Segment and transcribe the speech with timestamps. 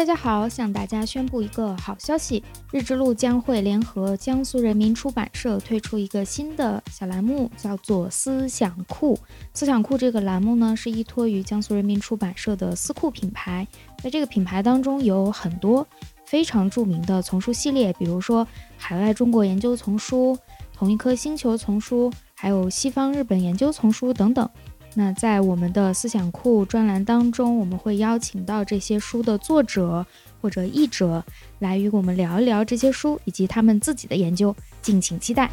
[0.00, 2.42] 大家好，向大家宣布一个好消息，
[2.72, 9.18] 日之路将会联合江苏人民出版社推出一个新的小栏目，叫做“思想库”。
[9.52, 13.68] 思想库这个栏目呢，是依托于江苏人民出版社的思库品牌，
[14.02, 15.86] 在这个品牌当中有很多
[16.24, 20.34] 非常著名的丛书系列，比如说海外中国研究丛书、
[20.72, 24.48] 同一颗星球丛书，还有西方日本研究丛书等等。
[24.94, 30.04] 那在我们的思想库专栏当中，我们会邀请到这些书的作者
[30.40, 31.24] 或者译者
[31.60, 35.48] 来与我们聊一聊这些书以及他们自己的研究，敬请期待。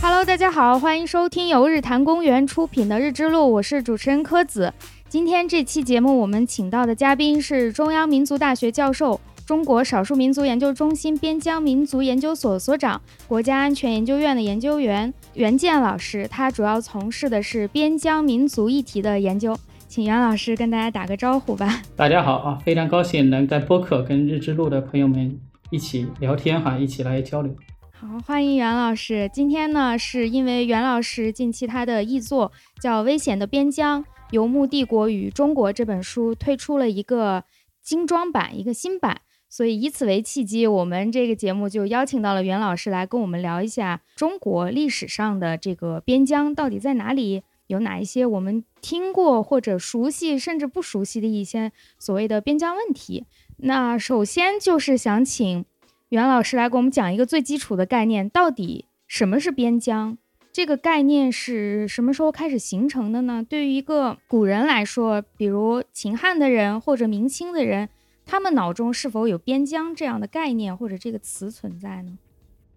[0.00, 4.72] Hello，大家好，欢迎收听由日坛公园出品的《日之路》，我是主持人柯子。
[5.08, 9.20] 今天这期节目我们请到的嘉宾是中央民族大学教授。
[9.50, 19.58] 中国少数民族研究中心边疆民族研究所所长、国家安全研究院的研究员袁健老师，他主要从事的是边疆民族议题的研究。
[19.88, 21.82] 请袁老师跟大家打个招呼吧。
[21.96, 25.36] 大家好啊，非常高兴能在播客跟日之路的朋友们
[25.72, 27.52] 一起聊天哈，一起来交流。
[27.90, 29.28] 好，欢迎袁老师。
[29.32, 37.42] 今天呢，是因为袁老师近期他的译作叫《危险的边疆：游牧帝国与中国》这本书推出了一个
[37.82, 39.22] 精装版，一个新版。
[39.50, 53.26] 所以以此为契机，我们这个节目就邀请到了袁老师来跟我们聊一下中国历史上的这个边疆到底在哪里，有哪一些我们听过或者熟悉甚至不熟悉的一些所谓的边疆问题。
[53.56, 55.64] 那首先就是想请
[56.10, 60.16] 袁老师来给我们讲一个最基础的概念，到底什么是边疆？
[60.52, 63.44] 这个概念是什么时候开始形成的呢？
[63.48, 67.88] 对于一个古人来说，比如秦汉的人或者明清的人。
[68.30, 72.16] 他们脑中是否有边疆这样的概念或者这个词存在呢？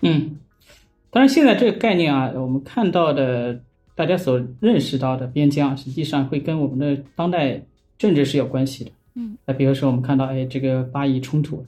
[0.01, 0.39] 嗯，
[1.11, 3.61] 当然，现在这个概念啊，我们看到的，
[3.93, 7.61] 大家所认识到的边疆，实际上会跟我们的当代
[7.99, 8.91] 政治是有关系的。
[9.13, 11.63] 嗯，那比如说我们看到，哎，这个巴以冲突，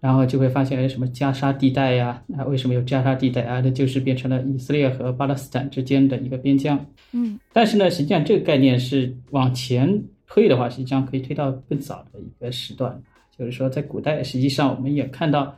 [0.00, 2.22] 然后就会发现，哎，什么加沙地带呀？
[2.34, 3.60] 啊，为什么有加沙地带啊？
[3.60, 6.82] 那就是变成了以色列和巴勒斯坦之间的一个边疆。
[7.12, 13.02] 嗯，但是呢，实际上这个概念是往前推的话，实际上可以推到更早的一个时段。
[13.38, 15.56] 就是说，在古代，实际上我们也看到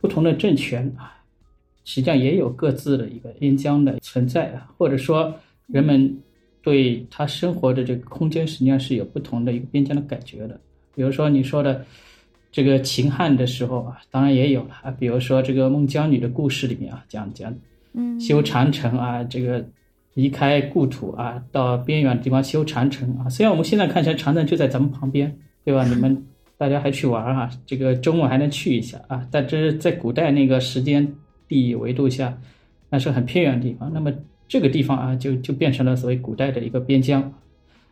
[0.00, 1.20] 不同的政权啊，
[1.84, 5.34] 实际上也有各自的一个边疆的存在啊，或者说
[5.66, 6.18] 人们
[6.62, 10.58] 对他生活的这个空间，实际上是有不同的一个边疆的感觉的。
[10.94, 11.84] 比如说你说的
[12.50, 14.90] 这个秦汉的时候啊，当然也有了啊。
[14.90, 17.54] 比如说这个孟姜女的故事里面啊，讲讲
[17.92, 19.62] 嗯，修长城啊，这个
[20.14, 23.28] 离开故土啊，到边远的地方修长城啊。
[23.28, 25.84] 虽然我们现在看起来长城就在咱们旁边，对吧？
[25.86, 26.24] 你们。
[26.56, 29.26] 大家还去玩哈，这个周末还能去一下啊。
[29.30, 31.04] 但这是在古代那个时间
[31.48, 32.38] 地理维度下，
[32.88, 33.92] 那是很偏远的地方。
[33.92, 34.12] 那么
[34.46, 37.32] 这个地方啊，就就变成了所谓古代的一个边疆。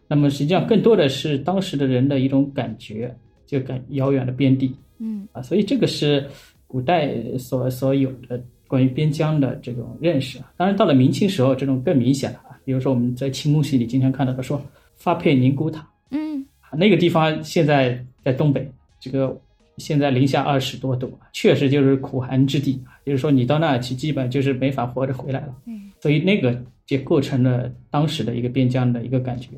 [0.06, 3.14] 那么实际上更多的是当时的人的一种感觉，
[3.46, 4.74] 就感遥远的边地。
[4.98, 6.24] 嗯啊，所以这个是
[6.68, 10.52] 古代所所有的关于边疆的这种认识啊。
[10.56, 12.56] 当然到了明清时候，这种更明显了啊。
[12.64, 14.62] 比如说我们在清宫戏里经常看到的说
[14.94, 16.46] 发配宁古塔，嗯，
[16.76, 18.06] 那个地方现在。
[18.25, 19.37] 在东北，这个
[19.78, 25.55] 现在零下二十多度，确实就是苦寒之地就是说，你到那去，基本就是没法活着回来了。
[25.66, 26.56] 嗯，所以那个
[26.87, 29.49] 就构成了当时的一个边疆的一个感觉。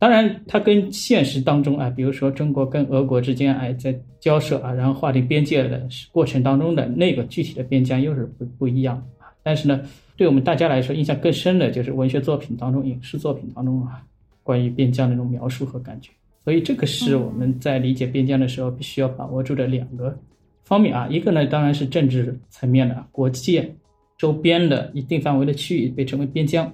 [0.00, 9.26] 当然，它跟现实当中啊，比如说中国跟俄国之间哎在交涉啊，然后划定边界的过程当中的那个具体的边疆又是不不一样啊。
[9.42, 9.80] 但是呢，
[10.16, 14.00] 对我们大家来说，印象更深的就是文学作品当中、影视作品当中啊，
[14.44, 16.12] 关于边疆的那种描述和感觉。
[16.44, 20.18] 所以这个是我们在理解边疆的时候必须要把握住的两个
[20.64, 23.74] 方面啊，一个呢当然是政治层面的国界
[24.16, 26.72] 周边的一定范围的区域被称为边疆，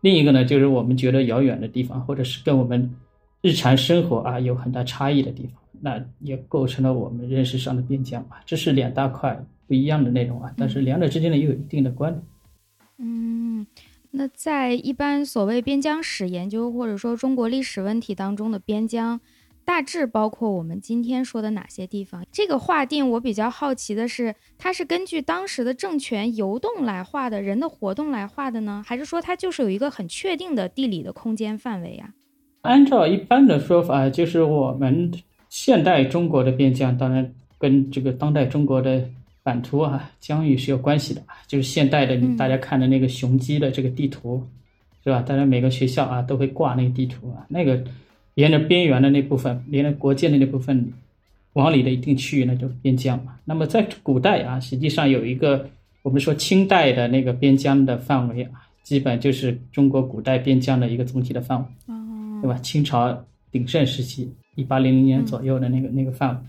[0.00, 2.90] 另一个呢就是我们觉得遥远的地方或者是跟我们
[3.42, 12.22] 日常生活啊有很大差异的地方，那也构成了我们认识上的边疆啊，这是两大块不一样的内容啊，但是两者之间呢又有一定的关联。
[12.98, 13.66] 嗯。
[14.12, 19.20] 那在一般所谓边疆史研究，或者说中国历史问题当中的边疆，
[19.64, 22.24] 大致包括我们今天说的哪些地方？
[22.32, 32.12] 这个划定，我比较好奇的是，它是根据当时的政权游动来划的，人的活动来划的呢，还是说它就是有一个很确定的地理的空间范围呀？
[32.62, 35.12] 按照一般的说法，就是我们
[35.48, 39.08] 现代中国的边疆，当然跟这个当代中国的。
[39.42, 44.46] 版图啊，疆域是有关系的就是现代的，大家看的那个雄鸡的这个地图，
[45.02, 45.22] 是吧？
[45.22, 47.82] 大家每个学校啊都会挂那个地图啊，那个
[48.34, 50.92] 沿着边缘的那部分，沿着国界的那部分
[51.54, 53.36] 往里的一定区域，那就边疆嘛。
[53.44, 55.68] 那么在古代啊，实际上有一个
[56.02, 61.64] 我们说清代的那个边疆的范围啊，基本就是中国古代边疆的一个总体的范围。
[61.86, 62.58] 哦，对吧？
[62.58, 66.40] 清朝鼎盛时期，一八零零年左右的那个那个范围。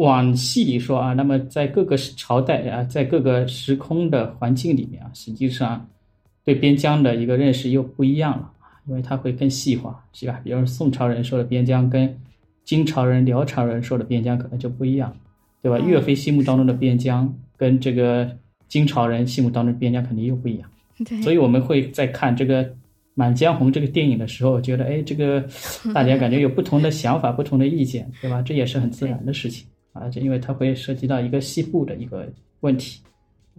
[0.00, 5.86] 往细里说啊，那么在各个朝代啊，在各个时空的环境里面啊，实际上
[6.44, 8.50] 对边疆的一个认识又不一样了，
[8.86, 10.40] 因为它会更细化，是吧？
[10.42, 12.18] 比如宋朝人说的边疆，跟
[12.64, 15.14] 金朝人、辽朝人说的边疆可能就不一样，
[15.60, 15.78] 对吧？
[15.78, 18.30] 岳飞心目当中的边疆，跟这个
[18.68, 20.70] 金朝人心目当中的边疆肯定又不一样。
[21.04, 22.64] 对，所以我们会在看这个
[23.14, 25.44] 《满江红》这个电影的时候，觉得哎，这个
[25.92, 28.40] 大家感觉有不同的想法、不同的意见，对吧？
[28.40, 29.66] 这也是很自然的事情。
[29.92, 32.28] 啊，就因为它会涉及到一个西部的一个
[32.60, 33.02] 问题，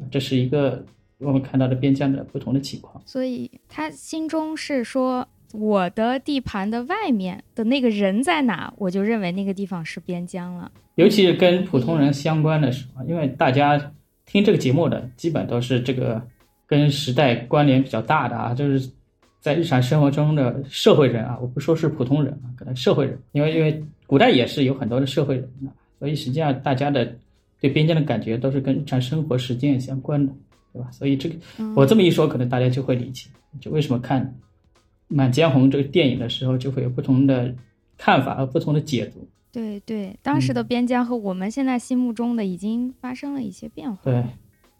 [0.09, 0.83] 这是一个
[1.19, 3.01] 我们看到的边疆的不同的情况。
[3.05, 10.71] 所以他心中是说，我的地盘的外面的那个人在哪，我就认为那个地方是边疆了。
[10.95, 13.93] 尤其是跟普通人相关的时候，因为大家
[14.25, 16.21] 听这个节目的基本都是这个
[16.65, 18.89] 跟时代关联比较大的啊，就是
[19.39, 25.71] 在日常生活中的社会人啊，我不说是普通人啊，可能社会人，因为因为古代也是有很多的社会人的。
[26.01, 27.15] 所以实际上，大家的
[27.59, 30.33] 对边疆的感觉都是跟日常生活实践相关的，
[30.73, 30.89] 对吧？
[30.89, 31.35] 所以这个
[31.75, 34.25] 我这么一说，可能大家就会理解，就为什么看
[35.07, 37.53] 《满江红》这个电影的时候，就会有不同的
[37.99, 39.27] 看法和不同的解读。
[39.51, 43.99] 对对，当时的边疆和我们现在心目中的已经发生了一些变化。
[44.03, 44.25] 对，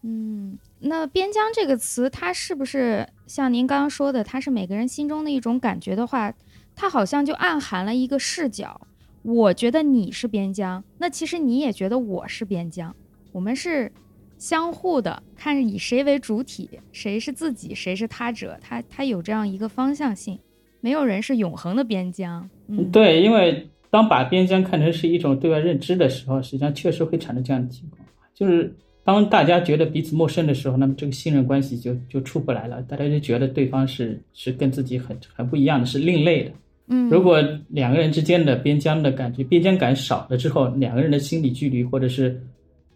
[0.02, 6.34] 嗯，那边疆这个词，它是不是像您刚刚说的，它是每个人心中的一种感觉的话，
[6.76, 8.82] 它好像就暗含了一个视角。
[9.24, 12.96] 我觉得你是边疆，那其实你也觉得我是边疆，
[13.32, 13.92] 我们是
[14.38, 20.40] 相互的，看以谁为主体，谁是自己，谁是他者，他他有这样一个方向性，
[20.80, 22.50] 没有人是永恒的边疆。
[22.68, 28.04] 嗯，对，因为当把边疆看成是一种对外认知的时候，实际上确实会产生这样的情况，
[28.34, 36.52] 就是当大家觉得彼此陌生的时候，那么这个信任关系就就出不来了，大家就觉得对方是是跟自己很很不一样的，是另类的。
[36.92, 42.40] 嗯，如果两个人之间的边疆的感觉、边疆感少了之后，两个人的心理距离或者是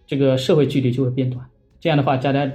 [0.05, 1.43] 这个社会距离就会变短。
[1.79, 2.51] 这样的话，大家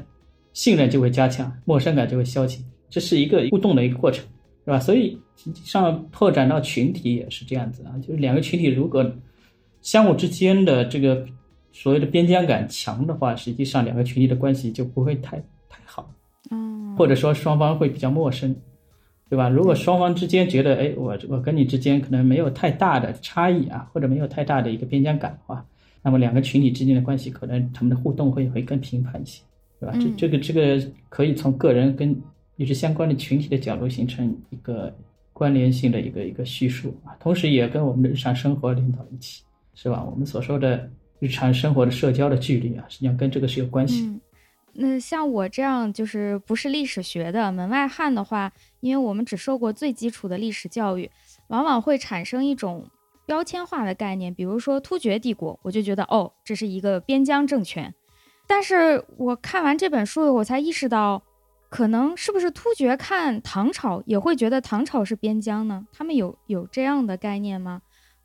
[0.53, 4.23] 信任就会加强，陌生感就会消减，这是一个互动的一个过程，
[4.65, 4.79] 是吧？
[4.79, 9.11] 所以实际上拓展到群体也是这样子啊，就是两个群体如果
[9.81, 11.25] 相互之间的这个
[11.73, 15.39] 所谓的边疆感强的话，实际上两个群体的关系就不会太
[15.71, 16.13] 太好，
[16.51, 18.55] 嗯，或者说双方会比较陌生。
[19.31, 19.49] 对吧？
[19.49, 25.65] 如果双方之间觉得，哎，我我跟你之间可能没有太大的差异啊，或者没有太大的一个边疆感的话，
[26.03, 29.41] 那么两个群体之间的关系可能他们的互动会会更频繁一些，
[29.79, 29.97] 对吧？
[30.01, 32.21] 这这个这个可以从个人跟
[32.57, 34.93] 与之相关的群体的角度形成一个
[35.33, 39.45] 关联性的一个一个叙述啊，同时也跟我们的日常生活连到一起，
[39.77, 40.05] 是吧？
[40.05, 40.91] 我们所说的
[41.21, 44.11] 日常生活的社交的距离啊，实际上跟这个是有关系。
[44.75, 51.11] 那像我这样就是不是历史学的门外汉的话，因为我们只受过最基础的历史教育，
[51.49, 52.89] 往往会产生一种
[53.27, 57.95] 标签化的概念，比如说突厥帝国，我就觉得哦，这是一个边疆政权。
[58.47, 61.23] 但是我看完这本书，我才意识到，
[61.69, 65.87] 可能是不是突厥看唐朝也会觉得唐朝是边疆呢？
[65.93, 67.83] 他们有有这样的概念吗？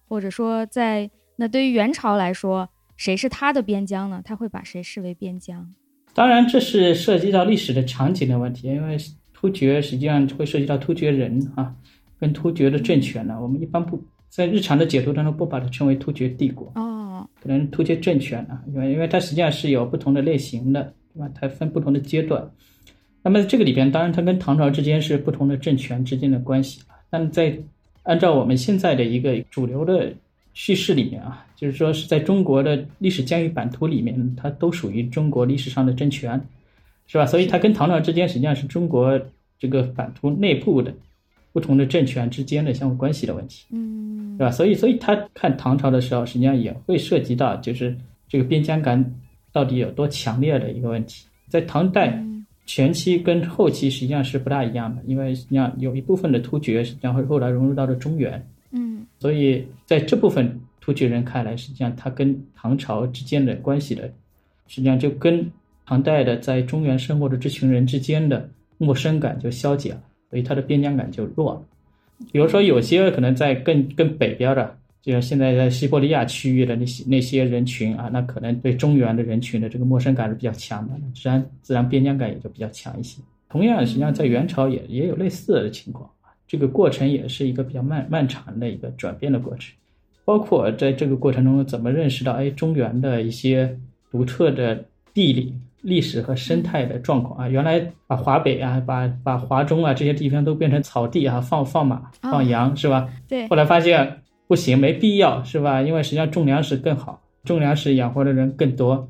[0.07, 4.21] 或者说，在那对于元朝来说，谁是他的边疆呢？
[4.23, 5.73] 他会把谁视为边疆？
[6.15, 8.95] 当然，这是涉及到历史的场景的问题，因为
[9.33, 11.75] 突厥实际上会涉及到突厥人啊，
[12.17, 21.29] 跟突厥的政权呢，我们一般不在日常的解读当中不把它称为突厥帝国哦，可能突厥政权啊，因为因为它实际上是有不同的类型的，对吧？
[21.37, 22.49] 它分不同的阶段。
[23.21, 27.59] 那么这个里边，当然它跟唐朝之间是不同的政权之间的关系但在
[28.03, 30.13] 按照我们现在的一个主流的。
[30.55, 36.41] 叙事里面啊，就是说是在中国的历史疆域版图里面，它都属于中国历史上的政权，
[37.07, 37.25] 是吧？
[37.25, 39.19] 所以它跟唐朝之间实际上是中国
[39.59, 40.93] 这个版图内部的
[41.51, 44.49] 不同的政权之间的相互关系的问题，嗯，是吧？
[44.49, 47.93] 所以，所以他看唐朝的时候，实际上也会涉及到就是
[48.29, 49.13] 这个边疆感
[49.51, 51.25] 到底有多强烈的一个问题。
[51.49, 52.17] 在唐代
[52.65, 58.41] 前期跟后期实际上是不大一样的，因为实际上有一部分的突厥实际上会后来融入到了中原。
[59.25, 64.03] 所以在这部分突厥人看来，实际上他跟唐朝之间的关系的，
[64.67, 65.51] 实际上就跟
[65.83, 71.61] 唐代的在中原生活的这群人之间的陌生感就消解了，所以他的边疆感就弱了。
[72.31, 83.19] 比如说，有些可能在更更北边的，就像现在在西伯利亚区域的那些那些人群啊，那可能对中原的人群的这个陌生感是比较强的，自然自然边疆感也就比较强一些。
[83.49, 86.07] 同样，实际上在元朝也也有类似的情况。
[86.47, 89.73] 这个过程也是一个比较漫漫长的一个转变的过程，
[90.23, 93.77] 包括在这个过程中怎么认识到，哎，中原的一些
[94.11, 97.49] 独特的地理历史和生态的状况啊。
[97.49, 103.09] 原来把华北啊，把把华中啊这些地方都变成草地啊，放放马放羊是吧？
[103.27, 103.47] 对。
[103.47, 105.81] 后来发现不行，没必要是吧？
[105.81, 109.07] 因为实际上种粮食更好，种粮食养活的人更多，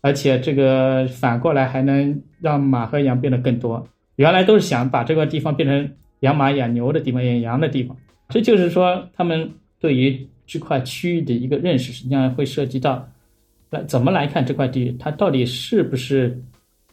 [0.00, 3.86] 而且这个反过来还能让马和羊变得更多。
[4.16, 7.96] 原来都是想把这个地方变成养马养牛的地方，养羊的地方。
[8.28, 13.08] 这就是说，他们对于这块区域的一个认识，实际上会涉及到，
[13.70, 16.42] 来怎么来看这块地域，它到底是不是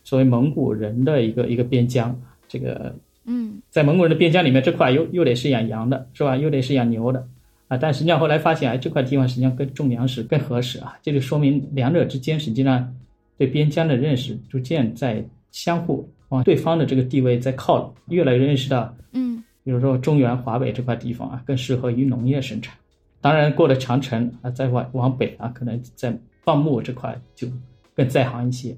[0.04, 2.18] 所谓蒙古人的一个一个边疆？
[2.48, 6.38] 这个，嗯，在蒙古人的边疆里面，这块又又得是养羊的，是吧？
[6.38, 7.28] 又得是养牛的，
[7.68, 10.98] 啊，但实际上后来发现，哎，这块地方实际上更种粮食更合适啊。
[11.02, 12.96] 这就说明两者之间实际上
[13.38, 16.10] 对边疆的认识逐渐在相互。
[16.30, 22.76] 往对方的这个地位在靠拢，越来越认识到，嗯，比如说中原华北这块地方啊，更适合于农业生产。
[23.22, 27.48] 当然，过了长城啊，再往往北啊，可能在放牧这块就
[27.96, 28.76] 更在行一些。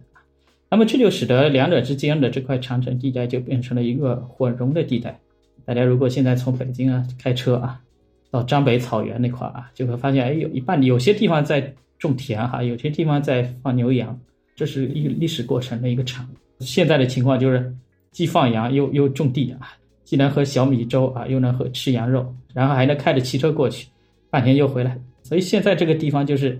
[0.69, 5.19] 那么这就使得两者之间的这块长城地带就变成了一个混融的地带。
[5.65, 7.81] 大家如果现在从北京啊开车啊
[8.29, 14.17] 到张北草原那块啊，就会发现，哎，有一半有些地方在种田哈，有些地方在放牛羊，
[14.55, 16.29] 这是一个历史过程的一个产物。
[16.59, 17.75] 现在的情况就是，
[18.11, 23.87] 既放羊又又种地啊，既能喝小米粥啊，又能喝吃羊肉，然后还能开着汽车过去，
[24.29, 24.99] 半天又回来。
[25.21, 26.59] 所以现在这个地方就是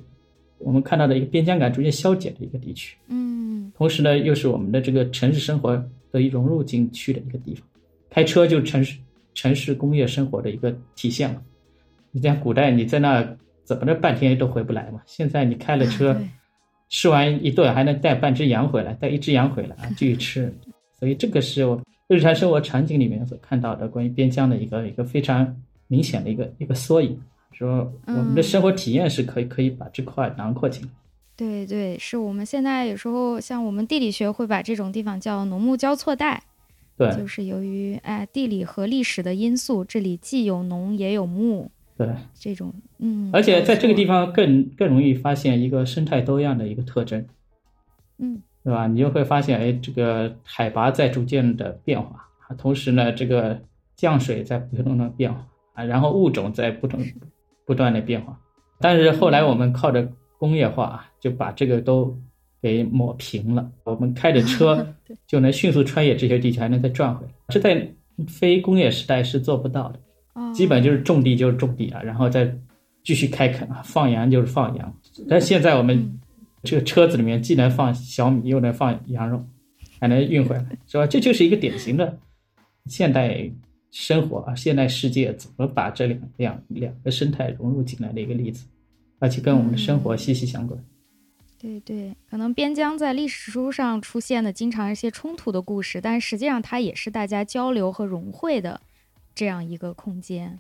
[0.60, 2.96] 我们看到的一个边疆感逐渐消减的一个地区。
[3.08, 7.64] 嗯，同时呢，又是我们的这个城市生活得以融入进去的一个地方。
[8.10, 8.98] 开车就城市
[9.34, 11.42] 城市工业生活的一个体现了。
[12.12, 13.28] 你像古代你在那
[13.64, 15.02] 怎么着半天都回不来嘛？
[15.06, 16.16] 现在你开了车。
[16.90, 20.54] 吃完一顿还能带半只羊回来，带一只羊回来啊，继续 吃。
[21.00, 25.56] 所以这个是我日常生活场景里面所看到的关于边疆的一个一个非常
[25.88, 27.20] 明显的一个一个缩影。
[27.52, 30.90] 说我们的生活体验是可以可以把这块囊括进来。
[31.36, 36.42] 对对，是我们现在有时候像我们地理学会把这种地方叫农牧交错带。
[36.98, 41.70] 对，就是由于哎地理和历史的因素，这里既有农也有牧。
[41.98, 47.26] 对这种，嗯，而且在这个地方更更容易发现一个生态多样的一个特征，
[48.20, 48.86] 嗯，对吧？
[48.86, 53.60] 你就会发现，哎，这个海拔在逐渐的变化啊，同时呢，这个
[53.96, 57.04] 降水在不断的变化啊，然后物种在不同
[57.66, 58.40] 不断的变化。
[58.80, 62.16] 但是后来我们靠着工业化，就把这个都
[62.62, 63.72] 给抹平了。
[63.86, 64.88] 我们开着车
[65.26, 67.90] 就能迅速穿越这些地区，还能再转回来，这在
[68.28, 70.00] 非工业时代是做不到的。
[70.54, 72.54] 基本就是种地就是种地啊，然后再
[73.04, 74.94] 继续开垦啊，放羊就是放羊。
[75.30, 76.20] 但现在我们
[76.64, 79.44] 这个车子里面既能放小米，又能放羊肉，
[80.00, 81.08] 还能运回来，是吧？
[81.08, 82.18] 这就是一个典型的
[82.86, 83.50] 现代
[83.92, 88.68] 生活啊，现代世界怎么把这两两两个生态融入进来的一个例子，
[89.20, 90.78] 而且跟我们的生活息息相关。
[91.60, 98.80] 对对，可能边疆在历史书上出现的经常一些冲突的故事，但实际上它也是大家交流和融汇的。
[99.38, 100.58] 这样一个空间，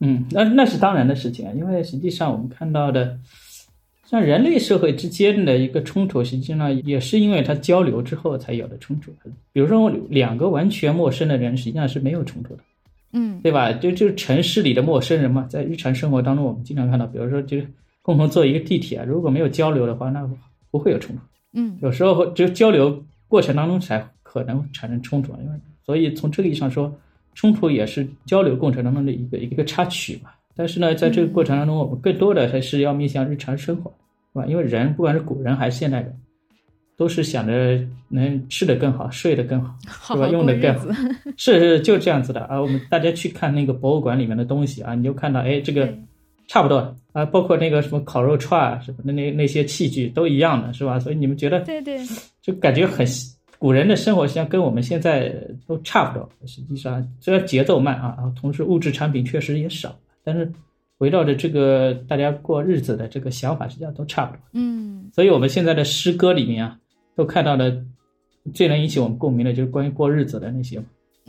[0.00, 3.18] 嗯，那那是当然的事情啊，因为实际上我们看到的，
[4.06, 9.12] 像人类社会之间的一个冲突，实际上也是因为它交流之后才有的冲突。
[9.52, 12.62] 比如说两个完全陌生的人，实际上是没有冲突的，
[13.12, 13.70] 嗯，对吧？
[13.74, 20.26] 就就是城市里的陌生人嘛，在日常生活当中，我们经常看到，比如说就是共同坐一个地铁，啊如果没有交流的话，那
[20.70, 21.20] 不会有冲突。
[21.52, 26.90] 嗯，有时候就交流过程当中才可能产生冲突，因为所以从这个意义上说。
[27.34, 33.92] 冲突也是交流过程当中的一个一个插曲嘛，但是呢，在这个过程当中，我们更多的还是要面向日常生活，
[34.32, 34.46] 是吧？
[34.46, 36.14] 因为人不管是古人还是现代人，
[36.96, 40.28] 都是想着能吃得更好，睡得更好，是吧？
[40.28, 40.86] 用的更好，
[41.36, 42.60] 是是就这样子的啊。
[42.60, 45.92] 我们大家去看那个博物馆里面的东西啊，你就看到，哎，这个
[46.46, 51.00] 差不多啊，包括那个什么烤肉串啊，什么的那那些器具都一样的，是吧？
[51.00, 51.98] 所以你们觉得，对对，
[52.40, 53.04] 就感觉很。
[53.58, 55.32] 古人的生活实际上跟我们现在
[55.66, 56.28] 都差不多。
[56.46, 60.52] 实际上，虽然节奏慢啊，然后，同时物质产品确实也少，但是
[60.98, 64.40] 围绕着这个大家过日子的这个想法，实际上都差不多。
[64.52, 66.78] 嗯，所以我们现在的诗歌里面啊，
[67.14, 67.84] 都看到了
[68.52, 70.82] 最能引起我们共鸣的就是关于过日子的那些，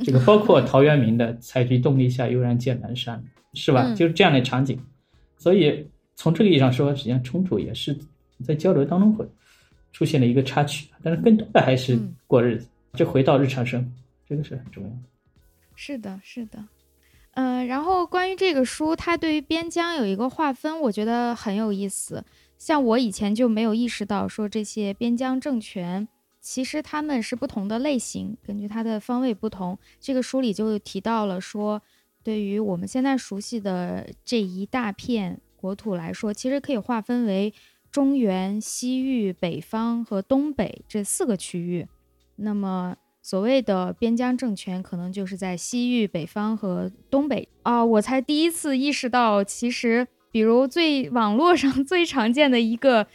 [0.03, 3.93] 这个包括陶渊明的“采菊东篱下，悠然见南山”，是吧？
[3.93, 4.79] 就是这样的场景。
[5.37, 7.97] 所以从这个意义上说，实际上冲突也是
[8.43, 9.25] 在交流当中会。
[9.95, 11.97] 出现了一个插曲，但是更多的还是
[12.27, 13.89] 过日子，就回到日常生活，
[14.27, 14.95] 这个是很重要的。
[15.73, 16.65] 是的，是的，
[17.35, 22.25] 嗯，然后关于这个书，它对于边疆有一个划分，我觉得很有意思。
[22.57, 26.05] 像我以前就没有意识到，说这些边疆政权
[26.41, 29.79] 其实他们是不同的类型，根据它的方位不同。
[30.01, 31.81] 这个书里就提到了说，
[32.21, 37.53] 对于我们现在熟悉的这一大片国土来说，其实可以划分为。
[37.95, 41.87] 中原、西域、北方和东北这四个区域。
[42.35, 47.85] 那么，所谓的边疆政权，可能就是在西域、北方和东北啊。
[47.85, 53.07] 我才第一次意识到，其实，比如最网络上 最常见的一个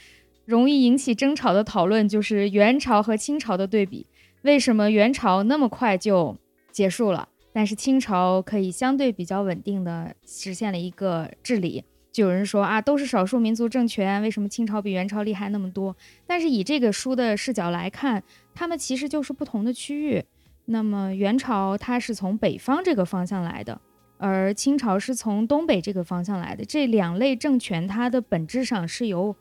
[0.47, 4.07] 容易引起争吵的讨论，就是元朝和清朝的对比。
[4.41, 6.35] 为什么元朝那么快就
[6.73, 11.85] 结束了，但是清朝可以相对比较稳定的实现了一个治理？
[12.13, 15.97] 就有人说啊，都是少数民族政权，为什么清朝比元朝厉害那么多？
[16.27, 18.23] 但是以这个书的视角来看，
[18.55, 20.25] 他们其实就是不同的区域。
[20.67, 23.81] 那么元朝它是从北方这个方向来的，
[24.19, 26.65] 而清朝是从东北这个方向来的。
[26.65, 29.35] 这两类政权它的本质上是有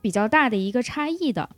[0.00, 1.50] 比较大的一个差异的。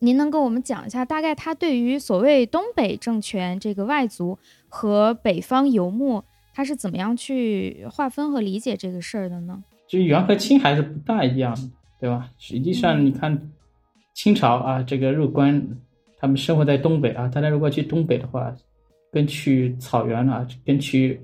[0.00, 4.38] 您能跟我们讲一下，大概它对于所谓东北政权这个外族
[4.68, 9.62] 和北方游牧，它是怎么样去划分和理解这个事儿的呢？
[9.94, 11.56] 就元和清还是不大一样，
[12.00, 12.28] 对吧？
[12.38, 13.52] 实际上，你看
[14.12, 15.64] 清朝啊，这个入关，
[16.18, 18.52] 他们生活在东北啊，大家如果去东北的话，
[19.12, 21.20] 跟去草原啊，跟去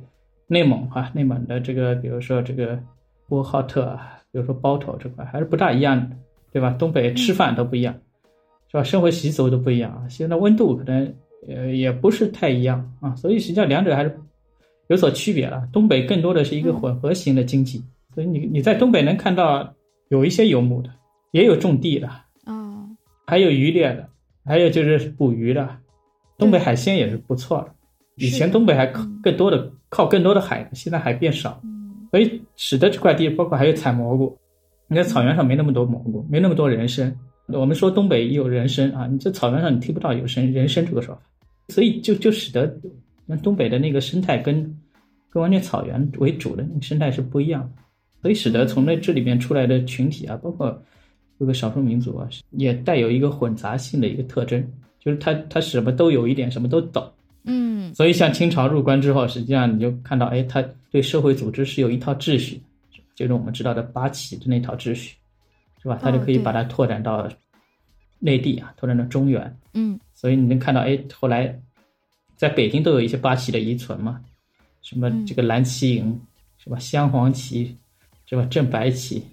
[0.47, 2.79] 内蒙啊，内蒙的这个，比如说这个
[3.27, 6.17] 呼和浩特啊，比如说包头这块，还是不大一样的，
[6.53, 6.71] 对吧？
[6.79, 7.93] 东北吃饭都不一样，
[8.71, 8.85] 是吧？
[8.85, 11.13] 生活习俗都不一样啊，现在温度可能
[11.49, 14.17] 呃也不是太一样啊，所以实际上两者还是
[14.87, 15.69] 有所区别了。
[15.73, 17.83] 东北更多的是一个混合型的经济。
[18.15, 19.75] 所以你你在东北能看到
[20.09, 20.91] 有一些游牧的，
[21.31, 22.09] 也有种地的，
[22.47, 22.89] 哦，
[23.27, 24.09] 还有渔猎的，
[24.45, 25.77] 还有就是捕鱼的。
[26.39, 27.75] 东北海鲜也是不错的，
[28.17, 31.61] 以前东北还靠更多的靠更多的海，现在海变少，
[32.11, 34.37] 所以使得这块地包括还有采蘑菇。
[34.89, 37.15] 你在草原上没那么多蘑菇，没那么多人参。
[37.47, 41.21] 我们说东北有人参啊，你这草原上你听不到有参人参这个说法，
[41.69, 42.75] 所以就就使得
[43.27, 44.55] 那东北的那个生态跟
[45.31, 47.83] 跟完全草原为主的那个生态是不一样的。
[48.21, 50.83] 所以使得从那这里面出来的群体啊，包括
[51.39, 54.63] 这个少数民族啊，也带有一个混杂性的一个特征，
[54.99, 57.11] 就是他他什么都有一点，什么都懂。
[57.45, 57.95] 嗯。
[57.95, 62.61] 所以像清朝入关之后，实际上你就看到，哎，他对社会组织是有一套秩序，
[63.15, 65.17] 就是我们知道的八旗的那套秩序，
[65.83, 65.99] 是吧？
[66.03, 67.27] 他就可以把它拓展到
[68.19, 69.59] 内地啊，拓展到中原。
[69.73, 69.99] 嗯。
[70.13, 71.59] 所以你能看到，哎，后来
[72.37, 74.21] 在北京都有一些八旗的遗存嘛，
[74.83, 76.21] 什么这个蓝旗营，
[76.59, 76.79] 是吧？
[76.79, 77.75] 镶黄旗。
[78.31, 78.47] 是吧？
[78.47, 79.25] 正白旗、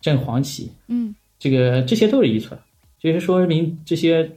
[0.00, 2.58] 正黄旗，嗯，这个这些都是遗存，
[2.98, 4.28] 就是说明这些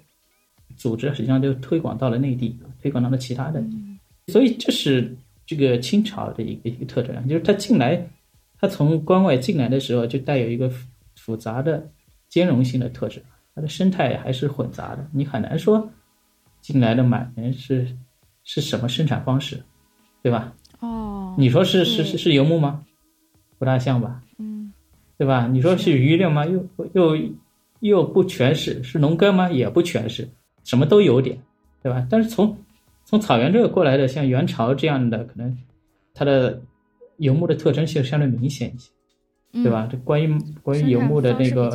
[0.78, 3.63] 组织实际上都推广到了内地，推广到了其他的，
[4.28, 8.08] 所以这是这个清朝的一个一个特征，就是他进来，
[8.60, 10.72] 他从关外进来的时候就带有一个
[11.15, 11.89] 复杂的
[12.30, 13.24] 兼容性的特质，
[13.56, 15.89] 它的生态还是混杂的，你很难说
[16.62, 17.88] 进来的满人是
[18.44, 19.63] 是什么生产方式，
[20.22, 20.54] 对吧？
[20.80, 22.86] 哦，你说是是是是游牧吗？
[23.58, 24.72] 不大像吧，嗯，
[25.18, 25.48] 对吧？
[25.48, 26.46] 你说是渔猎吗？
[26.46, 27.18] 又又
[27.80, 29.50] 又不全是，是农耕吗？
[29.52, 30.28] 也不全是，
[30.63, 31.41] 什么都有点，
[31.82, 32.06] 对吧？
[32.10, 32.58] 但是从
[33.06, 35.58] 从草原这个过来的，像元朝这样的，可能
[36.13, 36.62] 它的
[37.18, 38.91] 游牧的特征性相对明显一些，
[39.63, 39.88] 对吧？
[39.89, 41.70] 这关于关于游牧的那个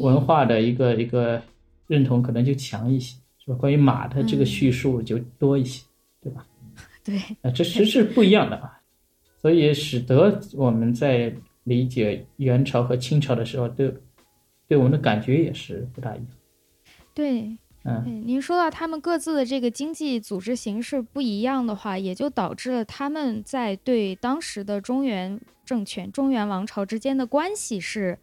[0.00, 1.40] 文化的一个一个
[1.86, 3.56] 认同，可能就强一些，是吧？
[3.56, 5.84] 关于马的这个叙述就多一些，
[6.20, 6.44] 对吧？
[7.04, 8.79] 对，啊，这是是不一样的啊。
[9.40, 13.94] 所以使得我们在理解元朝和清朝的时候，对
[14.68, 16.26] 对我们的感觉也是不大一样。
[17.14, 28.18] 对，嗯，您说到他们各自的这个经济组织形式不一样的话，也就导致了他们在对当时的中原政权、中原王朝之间的关系是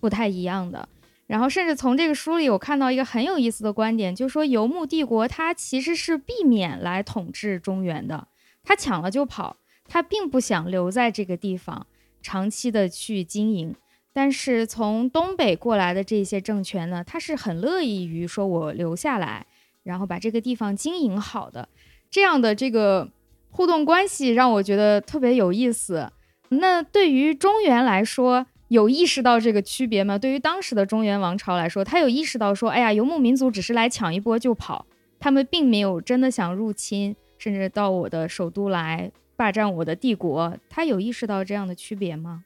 [0.00, 0.88] 不太一样的。
[1.26, 8.28] 然后，甚至从这个书里，我看到一个很有意思的观点，就是说游牧帝国它其实是避免来统治中原的，
[8.62, 9.56] 他抢了就跑。
[9.92, 11.86] 他并不想留在这个地方
[12.22, 13.74] 长期的去经营，
[14.10, 19.46] 但是从东北过来的这些政权呢，他是很乐意于说我留下来，
[19.82, 21.68] 然后把这个地方经营好的，
[22.10, 23.10] 这样的这个
[23.50, 26.10] 互动关系让我觉得特别有意思。
[26.48, 30.16] 那对于中原来说，有意识到这个区别吗？
[30.16, 34.86] 对于当时的中原王朝来说，他有意识到说，哎呀，游牧民族只是来抢一波就跑，
[35.20, 39.12] 他们并没有真的想入侵，甚至到我的首都来。
[39.36, 42.44] 霸占我的帝国，他有意识到这样的区别吗？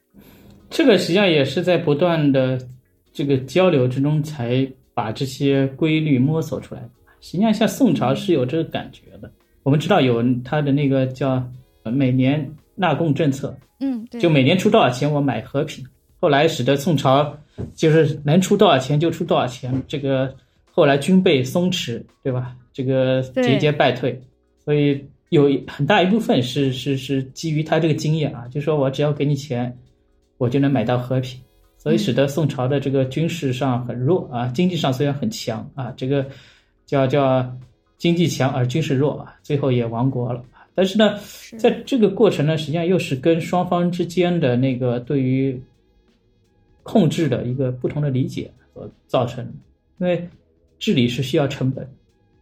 [0.69, 2.59] 这个实际上也是在不断的
[3.13, 6.89] 这个交流之中，才把这些规律摸索出来的。
[7.21, 9.31] 实际上，像宋朝是有这个感觉的。
[9.63, 11.45] 我们知道有他的那个叫
[11.83, 15.85] 每年纳贡政策，嗯，对就每年出多少钱我买和平。
[16.19, 17.37] 后来使得宋朝
[17.73, 20.35] 就是能出多少钱就出多少钱，这个
[20.71, 22.55] 后来军备松弛，对吧？
[22.73, 24.21] 这个节节败退，
[24.63, 25.05] 所以。
[25.29, 29.77] 有很大一部分是是是基于他这个经验啊，就说我只要给你钱，
[30.37, 31.39] 我就能买到和平。
[31.77, 36.25] 所以使得宋朝的这个军事上很弱啊，经济上虽然很强啊，这个
[36.85, 37.55] 叫叫
[37.97, 40.43] 经济强而军事弱啊，最后也亡国了。
[40.73, 41.17] 但是呢，
[41.57, 45.61] 在这个过程呢，实际上又是跟双方之间的那个对于
[46.83, 49.45] 控制的一个不同的理解所造成，
[49.99, 50.27] 因为
[50.79, 51.89] 治理是需要成本，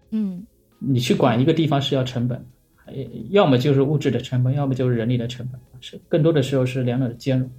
[0.10, 0.46] 嗯，
[0.80, 2.44] 你去管一个地方是要成本，
[3.30, 7.50] 要么就是物质的成本，要么就是人力的成本，是更多的时候是两者的兼容，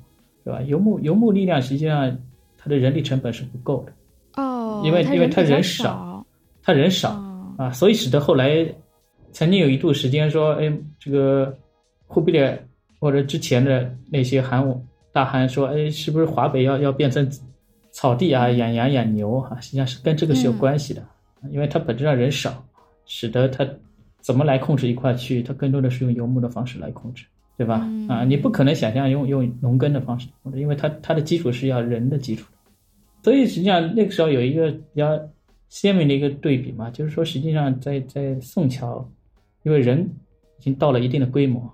[0.44, 0.62] 对吧？
[0.62, 2.16] 游牧游牧力量实际上
[2.56, 6.24] 它的人力成本是不够的，哦，因为因为他人少，
[6.62, 7.10] 他人少
[7.58, 8.66] 啊，所以使得后来
[9.32, 11.56] 曾经有一度时间说，哎，这个
[12.06, 12.66] 忽必烈
[13.00, 14.84] 或者之前的那些韩武。
[15.12, 17.26] 大汗说：“哎，是不是华北要要变成
[17.90, 18.50] 草地啊？
[18.50, 19.58] 养羊养牛啊？
[19.62, 21.02] 实际上是跟这个是有关系的，
[21.50, 22.62] 因为它本质上人少，
[23.06, 23.66] 使得它
[24.26, 25.42] 怎么来控制一块区域？
[25.42, 27.24] 它更多的是用游牧的方式来控制，
[27.56, 27.88] 对吧？
[28.08, 32.44] 啊，你不可能想象用用农耕的方式控制，因为它它的基础是要人的基础。
[33.22, 35.16] 所以实际上那个时候有一个比较
[35.68, 39.08] 鲜明的一个对比嘛，就是说实际上在在宋朝，
[39.62, 40.00] 因为人
[40.58, 41.72] 已经到了一定的规模，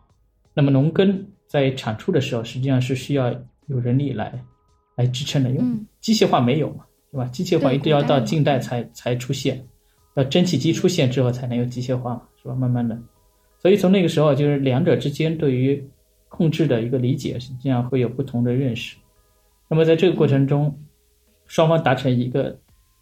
[0.53, 3.31] 那么农耕。”在产出的时候，实际上是需要
[3.67, 4.43] 有人力来
[4.97, 5.63] 来支撑的，因为
[6.01, 7.27] 机械化没有嘛，对吧？
[7.27, 9.63] 机械化一定要到近代才才出现，
[10.15, 12.55] 要蒸汽机出现之后才能有机械化嘛，是吧？
[12.55, 12.99] 慢慢的，
[13.59, 15.83] 所以从那个时候，就是两者之间对于
[16.29, 18.97] 控制的一个理解，实际上会有不同的认识。
[19.69, 20.79] 那么在这个过程中，
[21.47, 22.59] 双方达成一个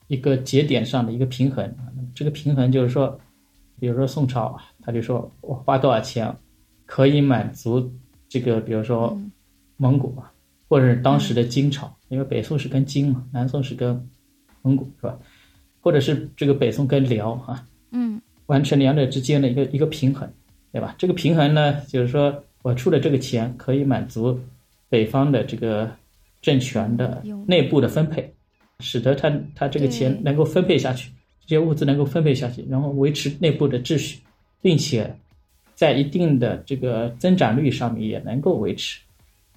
[0.09, 3.19] 一个节点上的一个平衡啊，那么这个平衡就是说，
[3.79, 6.37] 比如说宋朝，他就说我花多少钱
[6.87, 7.93] 可以满足。
[8.29, 9.21] 这个比如说
[9.77, 10.33] 蒙古啊，
[10.69, 14.09] 或者是当时的金朝，因为北宋是跟金嘛，南宋是跟
[14.63, 15.19] 蒙古是吧？
[15.81, 20.31] 或者是这个北宋跟辽啊，嗯，完成两者之间的一个一个平衡，
[20.73, 20.95] 对吧？
[20.99, 24.39] 这个平衡呢，就是说我出的这个钱可以满足
[24.89, 25.91] 北方的这个
[26.43, 28.33] 政权的内部的分配，
[28.81, 34.21] 使得他他这个钱能够分配下去，这些物资能够分配下去，然后维持内部的秩序，
[34.61, 35.17] 并且。
[35.77, 39.01] 在一定的这个增长率上面也能够维持，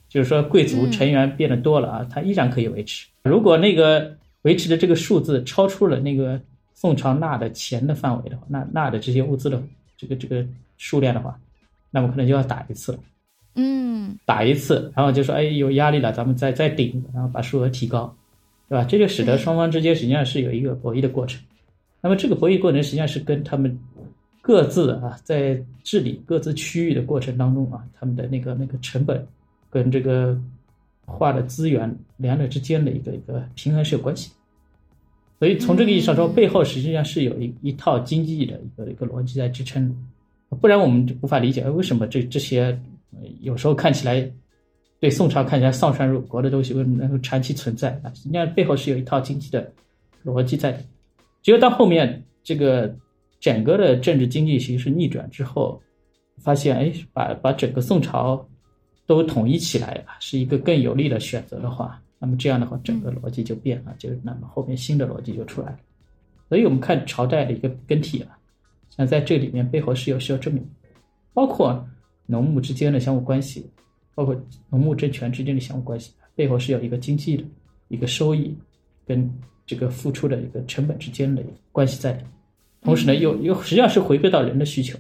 [0.08, 3.08] 就是说贵族成员变得多了啊，它依然可以维持。
[3.26, 6.40] 如果那个维持的这个数字超出了那个
[6.74, 9.62] 宋朝纳的钱的范围的话，纳纳的这些物资的
[9.98, 10.46] 这个这个
[10.78, 11.38] 数量的话，
[11.92, 13.00] 那么可能就要打一次了。
[13.56, 18.16] 嗯，打一次，然后就说哎有压力了，咱们再再顶，然后把数额提高，
[18.70, 18.86] 对吧？
[18.86, 21.42] 这就使得双方之间实际上是有一个博弈的过程。
[22.02, 23.78] 那么这个博弈过程实际上是跟他们。
[24.46, 29.26] 各自啊，在治理各自区域的过程当中啊，他们的那个那个成本，
[29.70, 30.38] 跟这个
[31.06, 34.32] 化的资源两者之间的一个一个平衡是有关系。
[35.39, 39.96] 所以从这个意义上说，背后实际上是有一一套经济的一个一个逻辑在支撑，
[40.62, 42.80] 不然我们就无法理解为什么这这些
[43.42, 44.32] 有时候看起来
[45.00, 48.12] 对宋朝看起来丧权辱国的东西为什么能够长期存在啊？
[48.13, 49.72] 实际上背后是有一套经济的
[50.26, 50.80] 逻辑在。
[51.42, 52.96] 只有到后面这个。
[53.44, 55.82] 整个的政治经济形势逆转之后，
[56.38, 58.48] 发现哎，把把整个宋朝
[59.06, 65.80] 都统一起来啊，是一个更有利的选择的话，那么这样的话，整个逻辑就变了，就那么后面新的逻辑就出来了。
[66.50, 68.38] 所以我们看朝代的一个更替啊，
[68.89, 70.63] 像在这里面背后是有需要证明，
[71.34, 71.86] 包括
[72.26, 73.70] 农牧之间的相互关系，
[74.16, 74.36] 包括
[74.70, 77.44] 农牧政权之间的相互关系，背后是有一个经济的
[77.88, 78.56] 一个收益
[79.06, 79.30] 跟
[79.66, 82.28] 这个付出的一个成本之间的关系在里面。
[82.82, 84.98] 同时呢，又又实际上是回归到人的需求，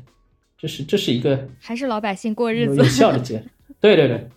[0.57, 3.43] 这是这是一个还是老百姓过日子有效的结，
[3.83, 4.27] 对对对，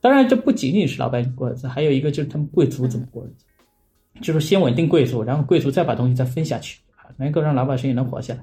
[0.00, 3.44] 当然这不仅仅是老百姓过日子，还有一个就是他们贵族怎么过日子，
[4.22, 8.40] 就是先稳定贵族，然后贵族再把东西再分下去啊，能够让老百姓也能活下来，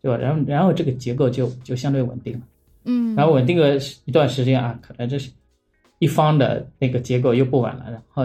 [0.00, 0.16] 对吧？
[0.16, 2.40] 然后然后这个结构就就相对稳定了，
[2.84, 5.30] 嗯，然后稳定个一段时间啊，可能这是
[5.98, 8.24] 一方的那个结构又不稳了，然后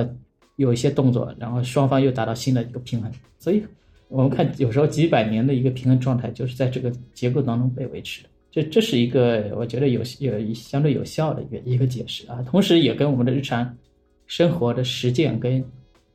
[0.55, 3.63] 有一些动作，然后双方又达到新的一个平衡，所以。
[4.11, 8.28] 我们看，有时候几百年的一个平衡状态，就是在这个结构当中被维持的。
[8.51, 13.77] 这这是一个我觉得有有相对有效的一个一个解释啊，同时也跟我们的日常
[14.25, 15.63] 生活的实践跟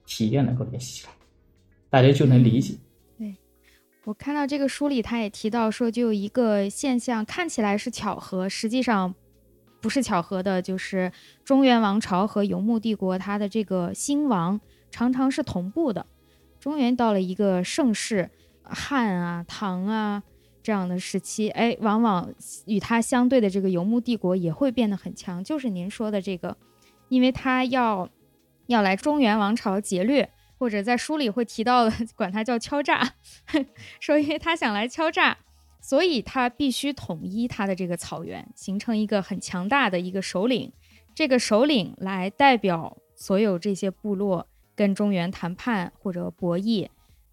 [0.07, 1.13] 体验能够联系起来，
[1.91, 2.75] 大家就能理解。
[3.17, 3.35] 对
[4.05, 9.15] 我看到这个书里，他也提到说，就一个现象看起来是巧合，实际上
[9.81, 11.13] 不是巧合的，就是
[11.45, 16.05] 中原王朝和游牧帝国它的这个兴亡常常是同步的。
[16.59, 18.31] 中原到了一个盛世，
[18.63, 20.23] 汉啊、唐啊
[20.65, 22.35] 这样的时期，哎，往往
[22.67, 25.45] 与它相对的这个游牧帝国也会变得很强。
[25.45, 26.57] 就是您说的这个，
[27.09, 28.09] 因为他要
[28.67, 33.13] 要来中原王朝劫掠，或者在书里会提到的，管他叫敲诈，
[34.01, 35.37] 说因为他想来敲诈，
[35.81, 40.73] 所以他必须统一他的这个草原，形成一个很强大的一个首领。
[41.15, 42.97] 这个首领来代表。
[43.17, 46.89] 所有这些部落跟中原谈判或者博弈，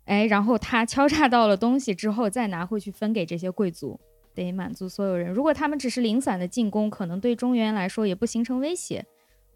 [0.06, 4.00] 哎，然后他敲诈到了东西之后，再拿回去分给这些贵族，
[4.34, 5.32] 得满足所有人。
[5.32, 9.06] 如果他们只是零散的进攻，可能对中原来说也不形成威胁，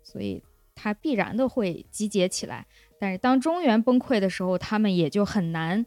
[0.04, 0.42] 所以
[0.74, 2.66] 他必然的会集结起来。
[2.98, 5.86] 但是当中原崩溃的时候，他们也就很难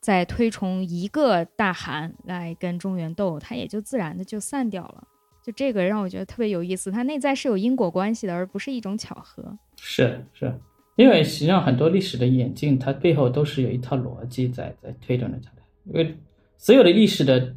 [0.00, 5.08] 再推崇一个大汗来跟中原斗，他也就自然的就散掉了。
[5.42, 9.58] 就这个让我觉得特别有意思，它内在是有因果关系的，而不是一种巧合。
[9.76, 10.58] 是是，
[10.96, 15.62] 因为实际上很多历史的演进，它背后都是有一套逻辑在在推动着它的。
[15.86, 16.16] 因为
[16.56, 17.54] 所有的历史的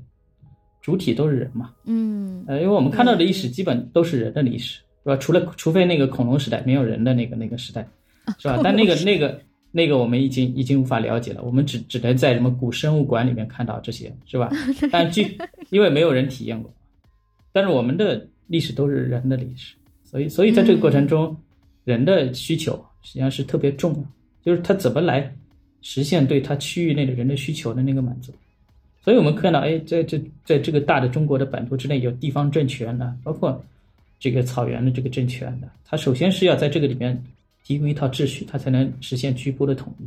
[0.81, 5.15] 主体都是人嘛，嗯，呃，因为我们看到的历史基本都是人的历史，是吧？
[5.17, 7.87] 除了除非那个恐龙时代没有人的那个那个时代，
[8.37, 8.59] 是吧？
[8.63, 9.39] 但那个那个
[9.71, 14.49] 那个我们已经已经无法了解了，我们只只能在什么古生物馆里面看到这些，是吧？
[14.91, 15.37] 但据
[15.69, 16.73] 因为没有人体验过。
[17.53, 21.35] 但是我们的历史都是人的历史，所以所以在这个过程中，
[21.83, 24.03] 人的需求实际上是特别重要，
[24.43, 25.33] 就是他怎么来
[25.81, 28.33] 实现对他区域内的人的需求的那个满足。
[29.01, 33.63] 所以我们看到，哎，在这在这个大的中国的版图之内，有地方政权的，包括
[34.19, 37.17] 这个草原的这个政权的，他首先是要在这个里面
[37.63, 40.03] 提供一套秩序，他才能实现局部的统一，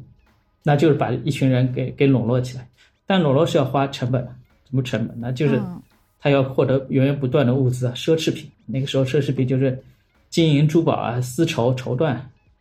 [0.62, 2.68] 那就是把一群人给给笼络起来。
[3.06, 4.22] 但笼络是要花成本，
[4.68, 5.16] 什么成本？
[5.18, 5.58] 那就是。
[6.22, 8.46] 他要获得源源不断的物资啊，奢侈品。
[8.66, 9.82] 那个时候，奢侈品就是
[10.28, 12.14] 金银珠宝啊、丝绸、绸缎，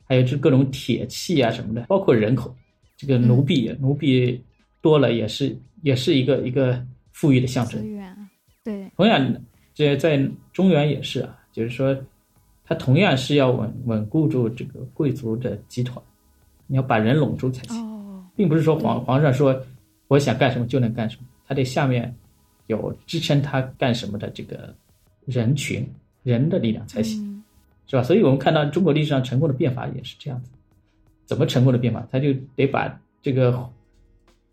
[0.10, 2.54] 还有就各种铁器啊什么的，包括人口。
[2.98, 4.44] 这个奴婢，奴婢
[4.82, 7.82] 多了也是也是一个一个富裕的象征。
[8.64, 8.92] 对。
[8.98, 9.36] 同样，
[9.74, 11.96] 这在中原也是啊，就是说，
[12.66, 16.04] 他同样是要稳稳固住这个贵族的集团，
[16.68, 19.58] 你要把人拢住才行，并不是说皇皇上说
[20.08, 22.14] 我想干什么就能干什么，他得下面。
[22.68, 24.72] 有支撑他干什么的这个
[25.26, 25.84] 人群
[26.22, 27.29] 人的力量才行，
[27.90, 28.04] 是吧？
[28.04, 30.52] 所以我们看到中国历史上成功的变法也是这样子。
[31.26, 32.08] 怎么成功的变法？
[32.12, 33.70] 他就得把这个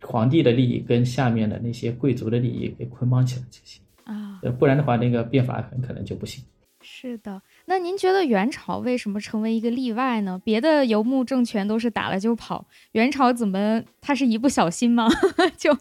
[0.03, 6.45] 皇帝的利益跟下面的那些贵族的利益给捆绑起来才行啊，不然的话，那个变法很可能就不行。
[6.83, 10.41] 是的，那您觉得元朝为什么成为一个例外呢？
[10.45, 15.09] 别的游牧政权都是打了就跑，元朝怎么他是一不小心吗？
[15.59, 15.77] 就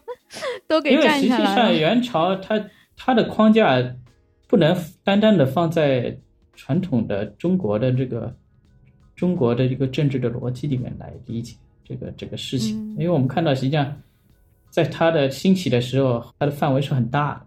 [0.66, 1.22] 都给占下来了。
[1.22, 2.64] 因为实际上元朝它
[2.96, 3.94] 它的框架
[4.48, 6.18] 不能单单的放在
[6.56, 8.34] 传统的中国的这个
[9.14, 13.94] 中国的这个政治的逻辑里面来理解这个这个事情，因为我们看到实际上
[14.70, 17.46] 在它的兴起的时候，它的范围是很大的，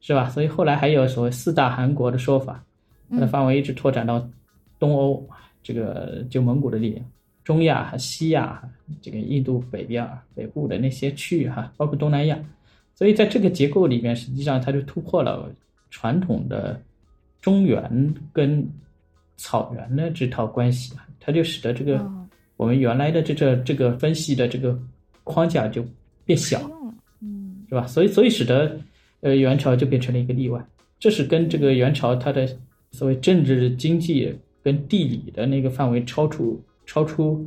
[0.00, 0.28] 是吧？
[0.30, 2.64] 所以后来还有所谓四大汗国的说法。
[3.08, 4.28] 它的范围一直拓展到
[4.80, 5.24] 东欧，
[5.62, 7.06] 这个就蒙古的力量，
[7.44, 8.60] 中亚和西亚，
[9.00, 10.04] 这个印度北边
[10.34, 12.36] 北部的那些区域哈，包括东南亚，
[12.96, 15.48] 所以在这个结构里面，实际上它就突破了
[15.88, 16.82] 传统的
[17.40, 18.68] 中原跟
[19.36, 22.04] 草原的这套关系它就使得这个
[22.56, 24.78] 我们原来的这这这个分析的这个
[25.24, 25.84] 框架就
[26.24, 26.70] 变小，
[27.20, 27.86] 嗯，是吧？
[27.86, 28.78] 所以所以使得
[29.20, 30.64] 呃元朝就变成了一个例外，
[30.98, 32.48] 这是跟这个元朝它的。
[32.92, 37.46] 所谓政治、经济跟地理的那个范围超出超出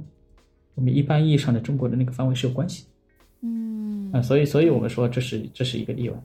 [0.75, 2.85] 我们一般意义上的中国的那个范围是有关系，
[3.41, 4.11] 嗯。
[4.11, 6.15] 啊，所以所以我们说这是这是一个例外，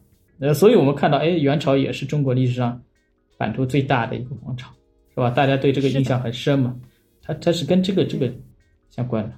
[0.41, 2.83] 呃，所以我们看到，哎，元朝也是中国历史上
[3.37, 4.71] 版图最大的一个王朝，
[5.11, 5.31] 是吧？
[5.31, 6.77] 大家对这个印象很深嘛，
[7.23, 8.33] 它它是跟这个这个
[8.91, 9.35] 相关的，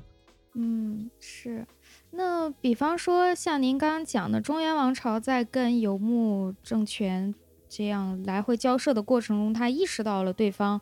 [0.55, 1.67] 嗯，是。
[2.11, 7.35] 那比方说像您刚刚讲的中原王朝在跟游牧政权。
[7.69, 10.81] 这样来回交涉的过程中，他意识到了对方，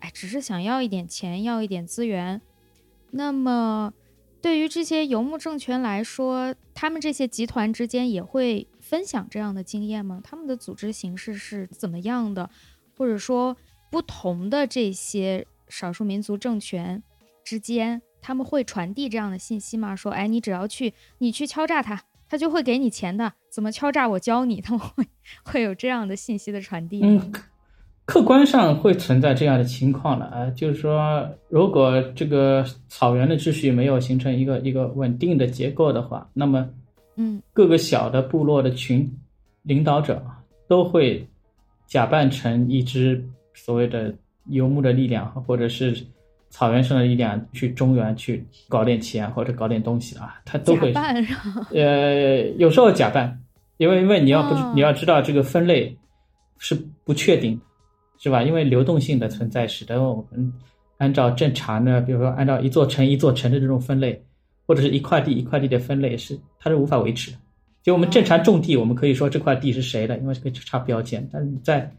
[0.00, 2.42] 哎，只是想要一点钱，要一点资源。
[3.12, 3.94] 那么，
[4.42, 10.20] 对于这些游牧政权来说，他们这些集团之间也会分享这样的经验吗？
[10.22, 12.48] 他们的组织形式是怎么样的？
[12.96, 13.56] 或者说，
[13.90, 17.02] 不同的这些少数民族政权
[17.44, 19.96] 之间，他们会传递这样的信息吗？
[19.96, 22.04] 说，哎，你只要去，你去敲诈他。
[22.28, 25.04] 他就会给你钱的，怎么敲诈我教你， 他们会
[25.44, 27.00] 会有这样的信息的传递。
[27.02, 27.32] 嗯，
[28.04, 36.68] 客观上会存在这样的情况的啊，就是说，如果这个草原的秩序没有形成一个一个稳定的结构的话，那么，
[37.16, 39.10] 嗯，各个小的部落的群
[39.62, 40.24] 领导者
[40.68, 41.26] 都会
[41.86, 43.22] 假扮成一支
[43.54, 44.14] 所谓的
[44.46, 45.96] 游牧的力量，或者是。
[46.48, 50.94] 草原上的力量去中原去搞点钱或者搞点东西啊，他都会
[51.74, 53.38] 呃，有时候假扮，
[53.76, 55.94] 因为因为你要不你要知道这个分类
[56.56, 56.74] 是
[57.04, 57.60] 不确定，
[58.16, 58.42] 是吧？
[58.42, 60.50] 因为流动性的存在，使得我们
[60.96, 64.24] 按照正常的，比如说按照一座城一座城的这种分类，
[64.66, 67.38] 或者是一块地一块地的分类，是它是无法维持的。
[67.82, 71.28] 就我们正常种地，我们可以说这块地是谁的，因为可以插标签。
[71.32, 71.90] 但是在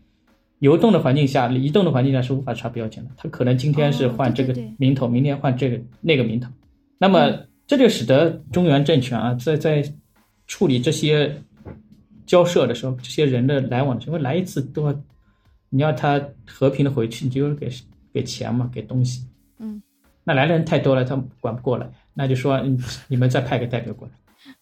[0.59, 3.11] 流动的环境下、移动的环境下是无法插标签的。
[3.15, 6.51] 他可能今天是换这个名头，明天换这个那个名头。
[6.97, 7.31] 那么
[7.65, 9.93] 这就使得中原政权啊，在在
[10.47, 11.41] 处理这些
[12.25, 15.03] 交涉的时候，这些人的来往的时候，来一次都要，
[15.69, 17.69] 你要他和平的回去，你就给
[18.11, 19.25] 给钱嘛，给东西。
[19.59, 19.81] 嗯。
[20.23, 22.59] 那来的人太多了，他管不过来，那就说
[23.07, 24.13] 你们再派个代表过来。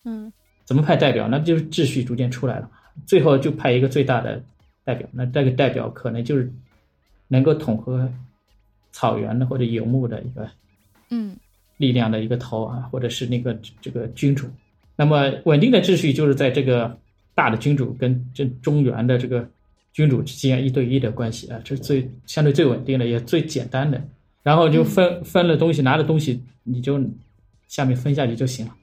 [0.03, 0.31] 嗯。
[0.65, 1.27] 怎么派代表？
[1.27, 2.69] 那不就是秩序逐渐出来了？
[3.07, 4.43] 最后就派一个最大的。
[4.87, 6.47] 代表，那这个代表可能就是
[7.27, 8.07] 能够统合
[8.91, 10.47] 草原的或者游牧的一个
[11.09, 11.35] 嗯
[11.77, 14.47] 力量的一个头啊，或者是那个这个君主。
[14.95, 16.95] 那么稳定的秩序就是在这个
[17.33, 19.49] 大的君主跟这中原的这个
[19.91, 23.99] 君主之间一对一的关系啊，这是最相对最稳定的也最简单的。
[24.43, 27.03] 然后就分分了东西，拿了东西你就
[27.67, 28.73] 下面分下去就行了，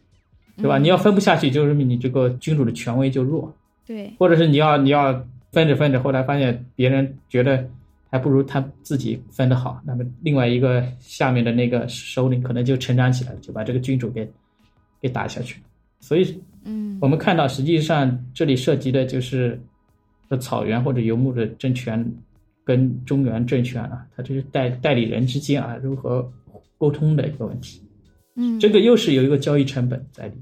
[0.57, 0.79] 对吧？
[0.79, 3.55] 你要分不下去，就说明你这个君主的权威就弱。
[3.87, 5.25] 对，或者是你要你要。
[5.53, 7.68] 分着分着，后来发现别人觉得
[8.09, 14.27] 还不如他自己分的好，那么另外一个下面的那个首领可能就成长起来了，就把这个君主给
[14.99, 15.61] 给打下去。
[16.01, 19.61] 所以，嗯，我们看到实际上这里涉及的就是
[20.31, 22.03] 说草原或者游牧的政权
[22.64, 26.33] 跟中原政权啊，它这是代代理人之间啊如何
[26.79, 27.82] 沟通的一个问题。
[28.35, 30.35] 嗯，这个又是有一个交易成本在里，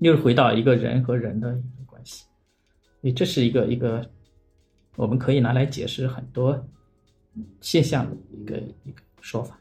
[0.00, 2.24] 又是回到一个人和人的一个关系，
[3.00, 4.10] 所以这是一个一个。
[4.98, 6.66] 我们可以拿来解释很多
[7.60, 9.58] 现象的一个一个说法。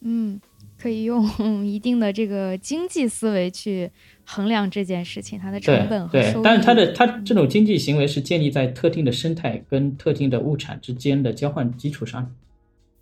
[0.00, 0.40] 嗯，
[0.78, 3.90] 可以用一定的这个经济思维去
[4.24, 12.34] 衡量这件事情，它的成本和收对，但是它的它这种经济行为是建立在特定的生态跟特定的物产之间的交换基础上，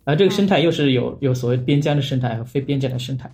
[0.03, 3.31] 而这个生态又是有有所谓边疆的生态和非边疆的生态。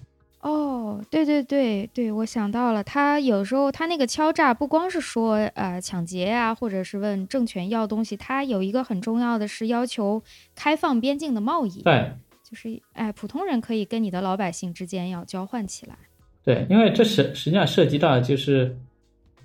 [1.15, 10.21] 对对对对，我想到了，他有时候他那个敲诈不光是说呃抢劫呀，或者是问政权要东西，他有一个很重要的是要求
[10.55, 11.81] 开放边境的贸易。
[11.83, 12.11] 对，
[12.43, 15.95] 就是哎，普通人可以跟你的老百姓之间要交换起来。
[16.43, 18.77] 对，因为这是实际上涉及到就是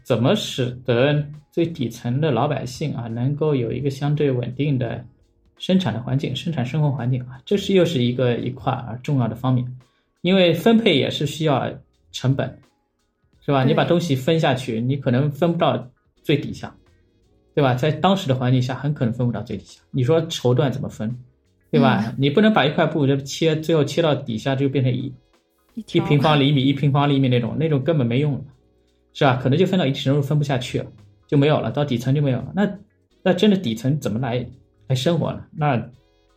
[0.03, 5.05] 怎么使得最底层的老百姓啊能够有一个相对稳定的
[5.57, 9.65] 生产的环境、生产生活环境啊，这是又是一个一块啊重要的方面。
[10.23, 11.73] 因为分配也是需要
[12.13, 12.59] 成本，
[13.45, 13.65] 是吧？
[13.65, 15.91] 你把东西分下去，你可能分不到
[16.23, 16.75] 最底下，
[17.55, 17.75] 对吧？
[17.75, 19.81] 在当时的环境下，很可能分不到最底下。
[19.91, 21.17] 你说绸缎怎么分，
[21.71, 22.15] 对吧？
[22.19, 25.13] 你不能把一块布就切，最后切到底下就变成一
[25.75, 28.45] 一平方厘米、一平方厘米那种，那种根本没用，
[29.15, 29.37] 是吧？
[29.43, 30.87] 可能就分到一定程度分不下去了，
[31.27, 32.53] 就没有了，到底层就没有了。
[32.55, 32.71] 那
[33.23, 34.47] 那真的底层怎么来
[34.87, 35.45] 来生活呢？
[35.57, 35.79] 那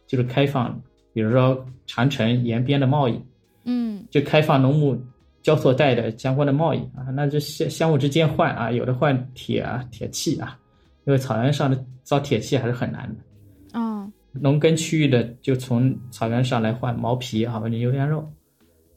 [0.07, 0.81] 就是开放，
[1.13, 3.19] 比如说长城沿边的贸易。
[3.65, 4.97] 嗯，就开放农牧
[5.41, 10.57] 交错带的相关的贸易啊，那就相相互之间换啊，有的换铁啊、铁器啊，
[11.05, 13.79] 因为草原上的造铁器还是很难的。
[13.79, 18.25] 哦，农耕区域的就从草原上来换毛皮啊，或者牛羊肉，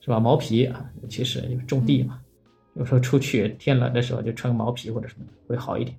[0.01, 0.21] 是吧？
[0.21, 2.21] 毛皮啊，尤其是种地嘛，
[2.75, 5.97] 有时候出去天冷的时候就穿个毛皮或者什么会好一点。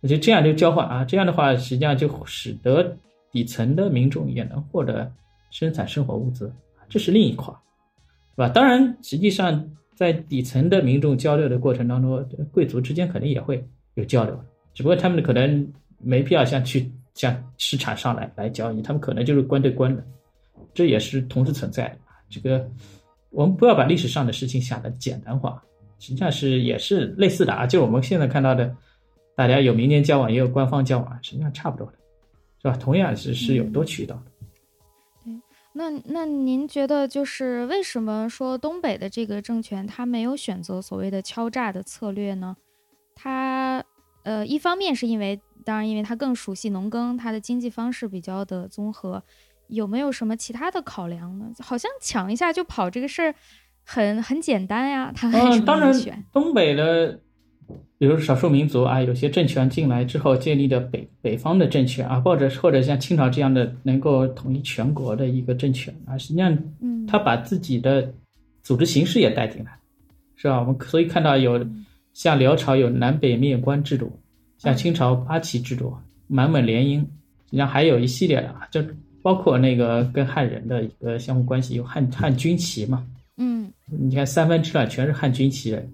[0.00, 2.96] 那就这样就交换啊，这样的话实际上就使得
[3.32, 5.10] 底层的民众也能获得
[5.50, 6.52] 生产生活物资，
[6.88, 7.52] 这是另一块。
[8.38, 8.48] 是吧？
[8.48, 14.40] 当然，实际上在底层的民众交流的过程当中，贵族之间肯定也会有交流，
[14.72, 20.04] 只不过他们可能没必要像去像市场上来来交易，他们可能就是官对官的，
[20.72, 21.96] 这也是同时存在的。
[22.30, 22.64] 这个
[23.30, 25.60] 我们不要把历史上的事情想的简单化，
[25.98, 28.72] 实际上是也是类似的啊，就我们现在看到的，
[29.34, 31.94] 大家有民间交往，也有官方交往，实际上差不多的，
[32.62, 32.76] 是吧？
[32.76, 34.37] 同样是是有多渠道的。
[35.78, 42.56] 那那您觉得就是为什么说东北的这个政权他没有选择所谓的敲诈的策略呢？
[43.14, 43.84] 他
[44.24, 49.22] 呃，一方面是因为，当然因为他更熟悉农耕，他的经济方式比较的综合，
[49.68, 51.52] 有没有什么其他的考量呢？
[51.60, 53.34] 好像抢一下就跑这个事儿
[53.84, 55.92] 很很简单呀，他还是当然，
[56.32, 57.20] 东北的。
[57.98, 68.12] 比如少数民族啊，有些政权进来之后建立的北北方的政权啊，或者或者像清朝这样的能够统一全国的一个政权啊，实际上，嗯，他把自己的
[68.62, 69.72] 组织形式也带进来，
[70.36, 70.60] 是吧？
[70.60, 71.66] 我们所以看到有
[72.12, 74.16] 像辽朝有南北面官制度，
[74.58, 75.92] 像清朝八旗制度、
[76.28, 78.80] 满蒙联姻，实际上还有一系列的啊，就
[79.22, 83.04] 包括那个跟汉人的一个相互关系，有汉汉军旗嘛，
[83.38, 85.90] 嗯，你看三分之二全是汉军旗人。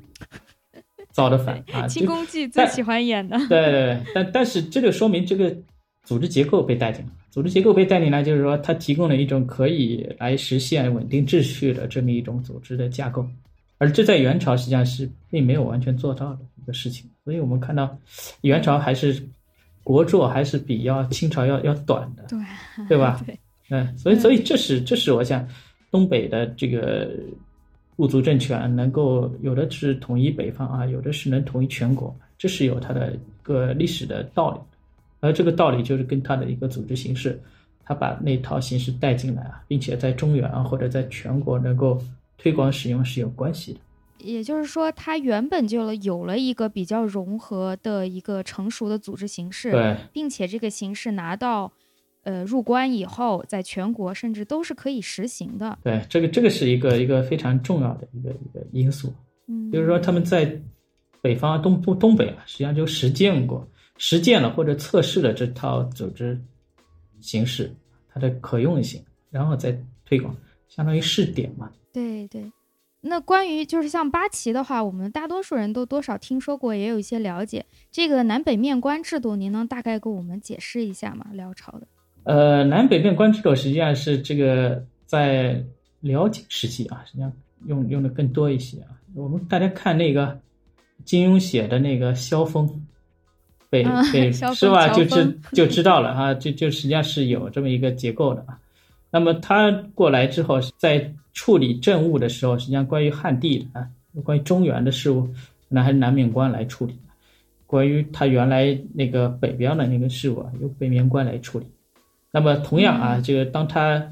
[1.14, 1.86] 造的反啊！
[1.86, 3.38] 清宫剧最喜欢演的。
[3.48, 5.56] 对对对，但但是这就说明这个
[6.02, 7.10] 组织结构被带进来。
[7.30, 13.24] 组织结构被带进来，就是说它提供了一种可以来实现稳定秩序的这么一种组织的架构，
[13.78, 17.08] 而这在元朝实际上是并没有完全做到的一个事情。
[17.24, 17.96] 所以我们看到
[18.40, 19.20] 元朝还是
[19.82, 22.38] 国祚还是比要清朝要要短的，对
[22.88, 23.20] 对吧？
[23.24, 23.38] 对，
[23.70, 25.48] 嗯，所以所以这是这是我想
[25.90, 27.10] 东北的这个
[27.96, 34.58] 部族政权能够有的是统一北方啊，有的是能统一全国，这是有它的一个历史的道理。
[35.20, 37.40] 而这个道理就是跟它的一个组织形式，
[37.84, 41.98] 它把那套形式带进来啊，并且在中原啊或者在全国能够
[42.36, 43.80] 推广使用是有关系的。
[44.18, 51.72] 也就是说，它原本就有了一个比较融合的一个成熟的组织形式，对，并且这个形式拿到
[52.24, 55.78] 呃入关以后，在全国甚至都是可以实行的。
[55.82, 59.14] 对，这个这个是一个一个非常重要的一个一个因素，
[59.46, 60.60] 嗯，就是说他们在
[61.22, 63.66] 北方东部东北啊，实际上就实践过。
[63.96, 66.36] 实践了或者测试了这套组织
[67.20, 67.72] 形式，
[68.12, 69.00] 它的可用性，
[69.30, 71.70] 然后再推广，相当于试点嘛。
[71.92, 72.50] 对对。
[73.02, 77.66] 那关于就是像八旗的话，我们大多数人都多少听说过，也有一些了解。
[77.92, 81.26] 这个南北面官制度，您能大概给我们解释一下吗？
[81.32, 81.86] 辽朝的。
[82.24, 85.62] 呃，南北面官制度实际上是这个在
[86.00, 87.32] 辽景时期啊，实际上
[87.66, 88.98] 用用的更多一些啊。
[89.14, 90.38] 我们大家看那个
[91.04, 92.68] 金庸写的那个萧峰。
[93.70, 94.86] 被被是吧？
[94.90, 98.56] 就知就知道了啊，就就实际上是有这么一个结构的啊。
[99.10, 103.88] 那么他过来之后，在处理政务的时候，实际上关于汉地的啊，
[104.22, 105.28] 关于中原的事务，
[105.68, 106.96] 那还是南面官来处理。
[107.66, 111.66] 关于他原来那个北边的那个事务啊，由北面官来处理。
[112.34, 114.04] 那么同样啊，这个当他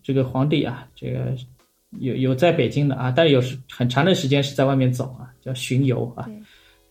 [0.00, 1.34] 这个皇帝啊，这个
[1.98, 6.30] 有有在北京的啊，但是有时很长的时间是在外面走啊，叫巡游啊。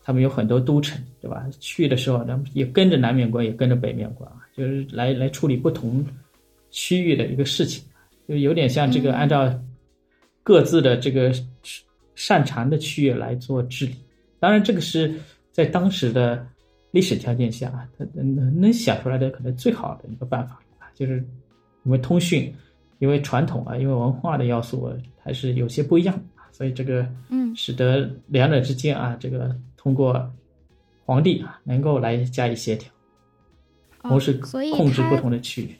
[0.02, 1.46] 他们有很多都城，对吧？
[1.58, 6.04] 去的时候，他们也跟着南面官，也跟着北面官啊，就是来来处理不同
[6.70, 7.82] 区域的一个事情，
[8.28, 9.50] 就有点像这个按照
[10.42, 11.32] 各自的这个
[12.14, 13.94] 擅长的区域来做治理。
[14.38, 15.14] 当然，这个是
[15.50, 16.46] 在当时的
[16.90, 20.60] 历史条件下，他能能想出来的可能最好的一个办法啊，
[20.94, 21.24] 就是
[21.84, 22.54] 因为通讯，
[22.98, 24.90] 因为传统啊，因为文化的要素
[25.22, 26.18] 还是有些不一样
[26.52, 29.54] 所以这个嗯，使得两者之间啊，这个。
[29.76, 30.32] 通过
[31.04, 32.90] 皇帝啊，能够来加以协调，
[34.00, 34.32] 同时
[34.72, 35.76] 控制不同的区域。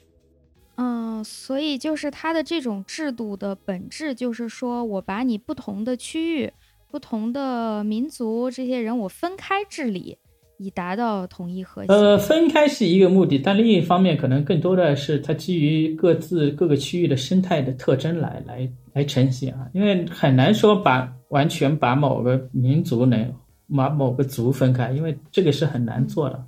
[0.75, 6.53] 嗯，所以就是它的这种制度的本质，就是说我把你不同的区域、
[6.91, 10.19] 不同的民族这些人，我分开治理，
[10.57, 11.91] 以达到统一和谐。
[11.91, 23.33] 呃，分开是一个目的，但另一方面，可能更多的是它基于各自各个区域的生态的特征来来来呈现啊，因为很难说把完全把某个民族能。
[23.75, 26.45] 把某个族分开，因为这个是很难做的，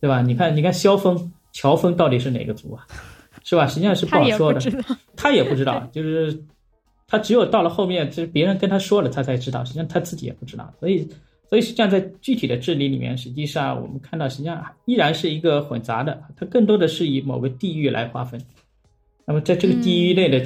[0.00, 0.20] 对吧？
[0.22, 2.84] 你看，你看萧峰、乔峰到底是哪个族啊？
[3.44, 3.64] 是吧？
[3.64, 4.60] 实际上是不好说的，
[5.14, 6.42] 他也不知道， 就是
[7.06, 9.64] 他只有到了后面，就是别人跟他说了，他才知道。
[9.64, 11.08] 实际上他自己也不知道，所以，
[11.52, 18.40] 所以实际上在具体的治理里面，实际上我们看到，实际上依然是一个混杂的，它更多的是以某个地域来划分。
[19.26, 20.42] 那么在这个地域内的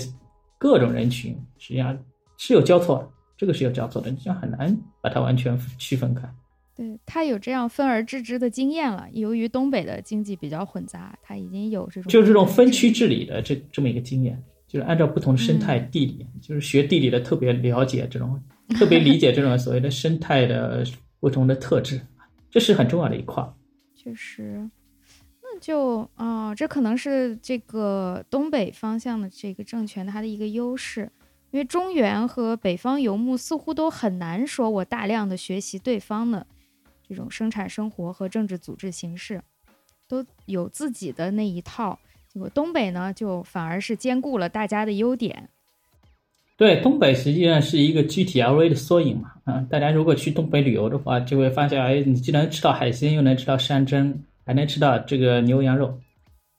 [0.58, 1.96] 各种人群，实际上
[2.38, 3.08] 是有交错的。
[3.36, 6.28] 这个是有交错的，你像很难把它完全区分开。
[6.76, 9.06] 对他有这样分而治之的经验了。
[9.12, 18.42] 由于东北的经济比较混杂，他已经有这种就是这种分区治理的这这么一个经验，就是按照不同的生态地理，就是学地理的特别了解这种，
[18.74, 20.84] 特别理解这种所谓的生态的
[21.20, 22.00] 不同的特质，
[22.50, 23.46] 这是很重要的一块。
[23.94, 24.68] 确实，
[25.42, 31.10] 那就啊，这可能是这个东北方向的这个政权它的一个优势。
[31.52, 36.46] 因为中原和北方游牧似乎都很难说，我大量的学习对方的
[37.08, 39.40] 这种生产生活和政治组织形式，
[40.06, 41.98] 都有自己的那一套。
[42.28, 45.48] 结果东北呢，就反而是兼顾了大家的优点。
[46.56, 49.32] 对，东北实际上是一个 GTLV 的缩影嘛。
[49.44, 56.00] 啊，大家如果去东北旅游的话，就会发现，哎，你既能吃到海鲜，又能吃到山珍，还能吃到这个牛羊肉。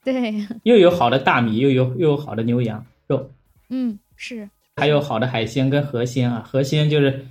[0.03, 0.33] 对，
[0.63, 3.29] 又有好的大米，又有又有好的牛羊肉。
[3.69, 4.47] 嗯，是。
[4.75, 7.25] 还有好的海鲜跟河鲜啊，河鲜就是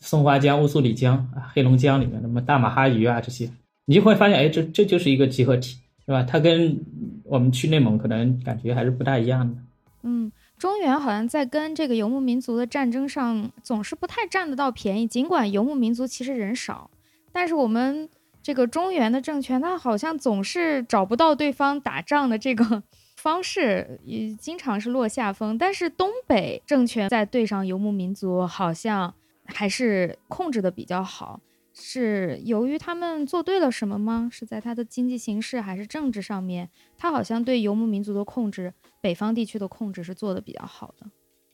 [0.00, 3.50] 松花江、乌苏里江啊、黑龙江里面的什么大马哈鱼啊这些，
[3.84, 6.22] 你就会发现，哎，这这就是一个集合体，是吧？
[6.22, 6.80] 它跟
[7.24, 9.54] 我们去内蒙可能感觉还是不大一样的。
[10.02, 16.90] 嗯，中原好像在跟这个游牧民族的战争上总是不太占得到便宜，尽管游牧民族其实人少，
[17.32, 18.08] 但是我们
[18.42, 22.82] 这个中原的政权，它好像总是找不到对方打仗的这个。
[23.16, 29.12] 方式也经常是落下风，但是东北政权在对上游牧民族，好像
[29.46, 31.40] 还是控制的比较好。
[31.72, 34.28] 是由于他们做对了什么吗？
[34.30, 36.68] 是在他的经济形势还是政治上面？
[36.96, 38.72] 他好像对游牧民族的控制，
[39.06, 41.06] 北方地区的控制是做的比较好的。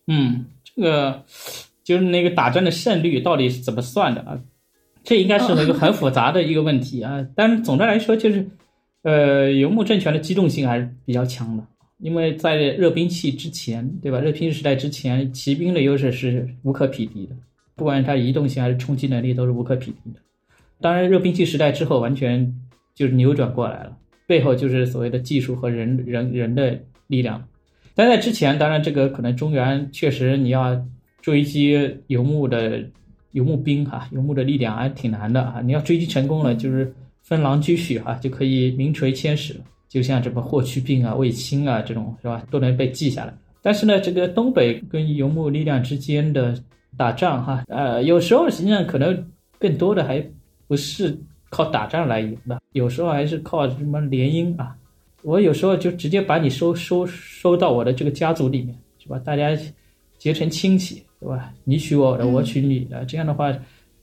[0.07, 1.23] 嗯，这个
[1.85, 4.41] 就是那个打仗的胜率到底是怎么算的啊？
[5.05, 7.27] 这应该是一个很复杂的一个问题啊。
[7.37, 8.49] 但是总的来说，就是
[9.03, 11.63] 呃，游牧政权的机动性还是比较强的，
[11.99, 14.19] 因为在热兵器之前，对吧？
[14.19, 17.37] 热兵器时代之前，骑兵的优势是无可匹敌的，
[17.77, 20.21] 不管是它移动性还是冲击能力，都是无可匹敌的。
[20.81, 22.55] 当然，热兵器时代之后，完全
[22.95, 23.95] 就是扭转过来了，
[24.27, 26.81] 背后就是所谓的技术和人人人的
[27.13, 27.41] 力量。
[27.95, 30.85] 但在之前，当然这个可能中原确实你要
[31.21, 32.83] 追击游牧的
[33.31, 35.61] 游牧兵哈，游牧的力量还挺难的啊。
[35.63, 36.93] 你要追击成功了，就是。
[37.25, 39.61] 分狼居胥哈，就可以名垂千史了。
[39.89, 42.43] 就像什么霍去病啊、卫青啊这种，是吧？
[42.51, 43.33] 都能被记下来。
[43.63, 46.53] 但是呢，这个东北跟游牧力量之间的
[46.97, 49.25] 打仗哈，呃，有时候实际上可能
[49.61, 50.21] 更多的还
[50.67, 51.17] 不是
[51.49, 54.77] 靠打仗来赢的，有时候还是靠什么联姻啊。
[55.23, 59.19] 我有时候就直接把你收收收到我的这个家族里面，是吧？
[59.25, 59.57] 大家
[60.19, 61.53] 结成亲戚，对吧？
[61.65, 63.53] 你娶我的，我娶你的，这样的话，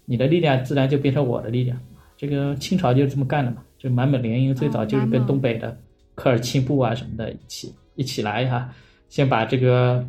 [0.05, 1.77] 你的力量自然就变成我的力量。
[2.17, 5.77] 这个清朝就是这么干的嘛，就满蒙联姻最早就是跟东北的
[6.15, 8.73] 科尔沁部啊什么的一起一起来哈，
[9.07, 10.05] 先把这个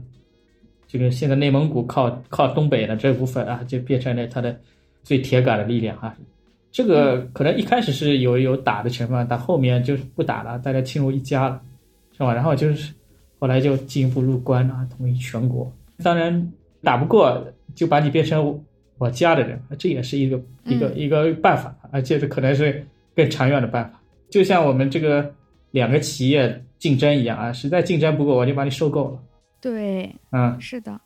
[0.88, 4.60] 这个现在内蒙古靠靠东北的这部分啊，就变成了他的
[5.04, 6.16] 最铁杆的力量啊。
[6.72, 11.60] 这个可能一开始是有有打的成分，但后面就是不打了，大家亲如一家了，
[12.12, 12.34] 是吧？
[12.34, 12.92] 然后就是
[13.38, 15.70] 后来就进一步入关啊，统一全国。
[16.02, 16.52] 当然
[16.82, 18.62] 打不过就把你变成。
[19.00, 23.98] 我家的人，这也是一个一个一个办法，而且这可能是更长远的办法。
[24.28, 25.34] 就像我们这个
[25.70, 29.18] 两个企业竞争一样啊，实在竞争不过，我就把你收购了。
[29.58, 31.00] 对，嗯，是的，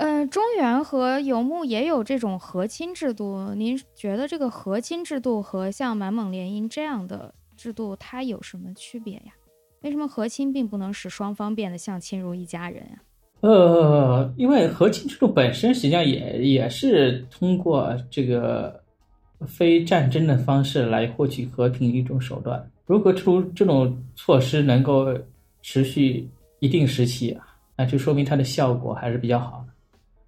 [0.00, 3.52] 嗯，中原和游牧也有这种和亲制度。
[3.54, 9.32] 您觉得这个和亲制度和像满蒙联姻这样的制度，它有什么区别呀？
[9.82, 12.98] 为什么和亲并不能使双方变得像亲如一家人呀？
[13.40, 18.82] 呃，因为和亲制度本身实际上也也是通过这个
[19.46, 22.66] 非战争的方式来获取和平一种手段。
[22.86, 25.14] 如果出这种措施能够
[25.60, 26.26] 持续
[26.60, 27.36] 一定时期，
[27.76, 29.69] 那就说明它的效果还是比较好的。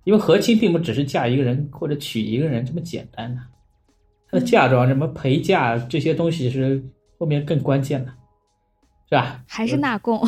[0.04, 3.40] 因为和亲并不只是嫁一个人或者娶一个人这么简单的，
[4.30, 6.82] 它的嫁妆、什么陪嫁这些东西是
[7.18, 8.12] 后面更关键的。
[9.08, 9.44] 是吧？
[9.46, 10.26] 还是纳贡？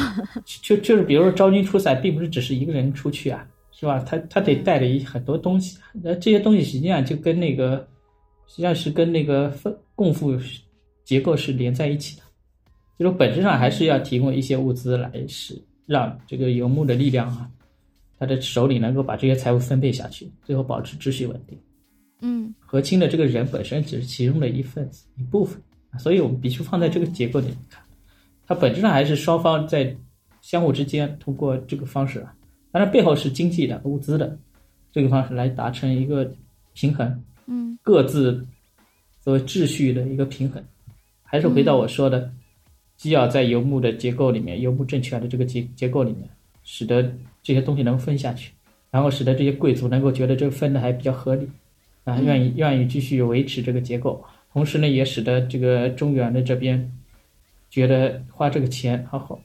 [0.63, 3.99] 就就是比如说昭君出塞，并不是只是一个人出去啊，是吧？
[4.01, 7.79] 他他得带着一很多东西，那这些东西实际上就跟那个
[8.47, 10.39] 实际上是跟那个分共富
[11.03, 12.23] 结构是连在一起的，
[12.99, 17.49] 就说本质上还是要提供一些物资来使让这个游牧的力量啊，
[18.19, 21.59] 他的手里能够把这些财物分配下去，最后保持秩序稳定。
[22.21, 25.61] 嗯，和亲的这个人本身只是其中的一份子一部分，
[25.99, 27.83] 所以我们必须放在这个结构里面看。
[28.47, 29.95] 它本质上还是双方在
[30.41, 32.35] 相互之间通过这个方式啊，
[32.71, 34.39] 当然背后是经济的、物资的
[34.93, 36.31] 这个方式来达成一个
[36.73, 38.47] 平衡，嗯，各自
[39.21, 40.63] 作为秩序的一个平衡。
[41.23, 42.31] 还是回到我说的，
[42.97, 46.29] 既要在游牧的结构里面、游牧政权的这个结结构里面，
[46.65, 48.53] 使得这些东西能分下去，
[48.91, 51.49] 然后使得这些贵族能够觉得这个分的还比较合理
[52.03, 56.91] 啊，愿意愿意继续维持这个结构，同时呢，也使得这个中原的这边。
[57.71, 59.37] 觉得花这个钱好好，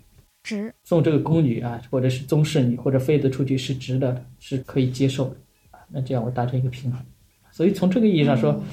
[0.43, 5.35] 值送这个宫女啊，或者是宗室女或者妃子出去是值得的，是可以接受的
[5.71, 5.79] 啊。
[5.87, 7.03] 那这样我达成一个平衡。
[7.49, 8.63] 所以从这个意义上说，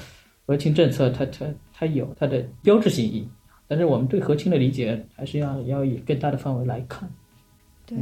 [0.45, 3.27] 和亲政策它它它有它的标志性意义。
[3.67, 7.09] 但是我们对和亲的理解还是要要以更大的范围来看。
[7.87, 7.97] 对，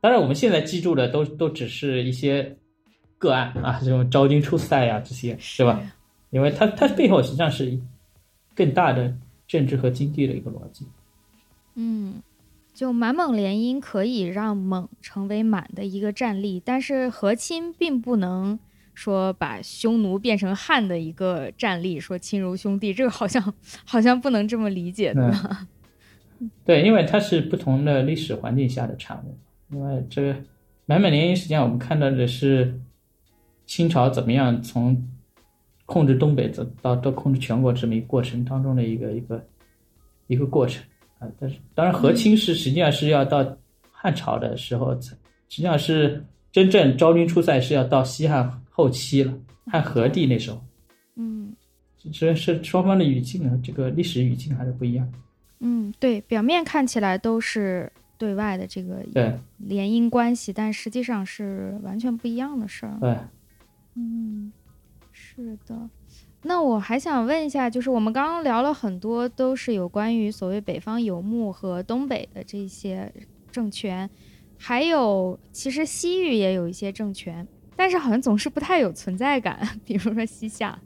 [0.00, 2.56] 当然我们现在记住的都都只是一些
[3.18, 5.80] 个案啊， 这种招军出塞呀这些是吧？
[6.30, 7.78] 因为它它背后实际上是
[8.54, 9.14] 更大的。
[9.48, 10.86] 政治和经济的一个逻辑，
[11.74, 12.22] 嗯，
[12.74, 18.58] 就满蒙联姻可以让蒙成为满的一个战力，但是和亲并不能
[18.92, 23.54] 说把匈奴变成汉的一个战力，说亲如兄弟，这个好像
[23.86, 25.66] 好像不能这么理解，对吧？
[26.66, 29.34] 对，因为它是不同的历史环境下的产物。
[29.70, 30.36] 因为这个
[30.86, 32.80] 满满联姻，实际上我们看到的是
[33.66, 35.08] 清朝怎么样从。
[35.90, 39.42] 控制东北，走到到控制全国这么一个过程当中的一个一个
[40.26, 40.84] 一个过程
[41.18, 43.56] 啊，但是当然和亲是实际上是要到
[43.90, 45.16] 汉朝的时候才，
[45.48, 49.32] 实际上是真正昭君出塞是要到西汉后期了，
[49.64, 50.62] 汉和帝那时候，
[51.16, 51.56] 嗯，
[52.12, 55.10] 这是双方的语境啊，这个历史语境还是不一样。
[55.60, 59.02] 嗯，对，表面看起来都是对外的这个
[59.56, 62.98] 联姻关系，但实际上是完全不一样的事儿。
[63.00, 63.16] 对，
[63.94, 64.52] 嗯。
[65.20, 65.88] 是的，
[66.42, 73.12] 那我还想问一下，就是我们刚刚聊了很多，都是有关于所谓北方游牧和东北的这些
[73.50, 74.08] 政权，
[74.56, 80.76] 还有其实西域也有一些政权，但是好像总是不太有存在感，比如说西夏，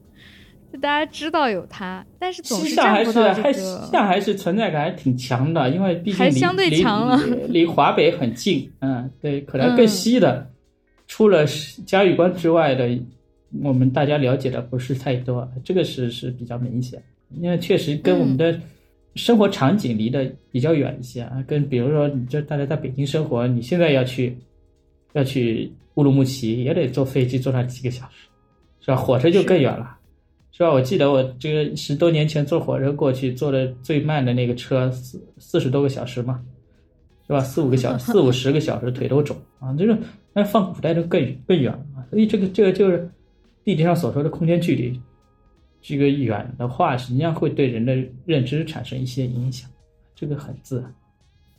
[0.73, 3.89] 就大家知道有它，但是总西是藏还是占不到这还西个。
[3.93, 10.51] 藏还是存在感还挺强的，因为毕竟离还相对离强了离离华北很近，嗯，对，可能嗯更西的，
[11.07, 11.45] 除了
[11.85, 12.89] 嘉峪关之外的，
[13.63, 17.03] 我们大家了解的不是太多，这个是是比较明显，
[17.39, 18.59] 因为确实跟我们的
[19.15, 24.35] 生活场景离得比较远一些啊，跟比如说你这大家在北京生活，你现在要去
[25.13, 28.27] 要去乌鲁木齐，也得坐飞机坐上几个小时，
[28.81, 28.97] 是吧？
[28.97, 29.99] 火车就更远了。
[30.53, 30.71] 是吧？
[30.71, 36.41] 我记得我这个十多年前坐火车过去，坐的最慢的那个车四四十多个小时嘛，
[37.27, 37.41] 是吧？
[37.41, 39.73] 四五个小 四五十个小时，腿都肿啊！
[39.75, 39.97] 就是
[40.35, 42.05] 那放古代就更更远了啊！
[42.11, 43.11] 所以这个这个就是
[43.65, 45.01] 地理上所说的空间距离，
[45.81, 47.97] 这个远的话，实际上会对人的
[48.27, 49.71] 认知产生一些影响，
[50.15, 50.95] 这个很自然。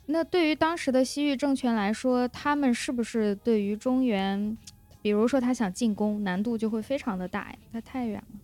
[0.06, 4.56] 那对于当时的西域政权来说，他们是不是对于中原，
[5.02, 7.58] 比如说他想进攻，难度就会非常的大呀？
[7.72, 8.40] 它太远了。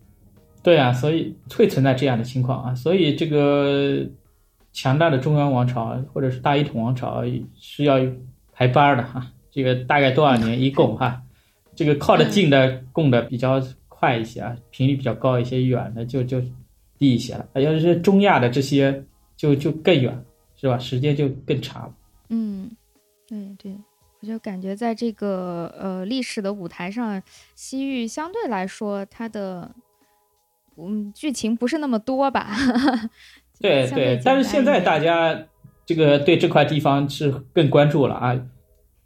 [0.62, 4.06] 对啊，所以会存在这样的情况啊，所以这个
[4.72, 7.22] 强大的中央王朝或者是大一统王朝
[7.58, 7.98] 是要
[8.52, 11.22] 排班儿的哈，这个大概多少年一共哈，
[11.74, 16.40] 这个靠得近的供的比较快一些啊，频率比较高一些，远的就就
[16.98, 17.46] 低一些了。
[17.54, 19.02] 要是中亚的这些
[19.36, 20.24] 就就更远，
[20.56, 20.78] 是吧？
[20.78, 21.94] 时间就更长了。
[22.28, 22.70] 嗯，
[23.26, 23.74] 对对，
[24.20, 27.22] 我就感觉在这个呃历史的舞台上，
[27.54, 29.74] 西域相对来说它的
[30.88, 32.48] 嗯剧情不是那么多吧？
[33.60, 35.38] 对相对对，但是现在大家
[35.84, 38.40] 这个对这块地方是更关注了啊，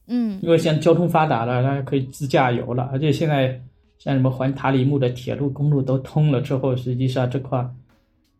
[0.07, 3.61] 嗯因为现在交通发达了，大家可以自驾游了，而且现在
[3.99, 7.67] 像什么环塔里木的铁路、公路都通了之后，实际上这块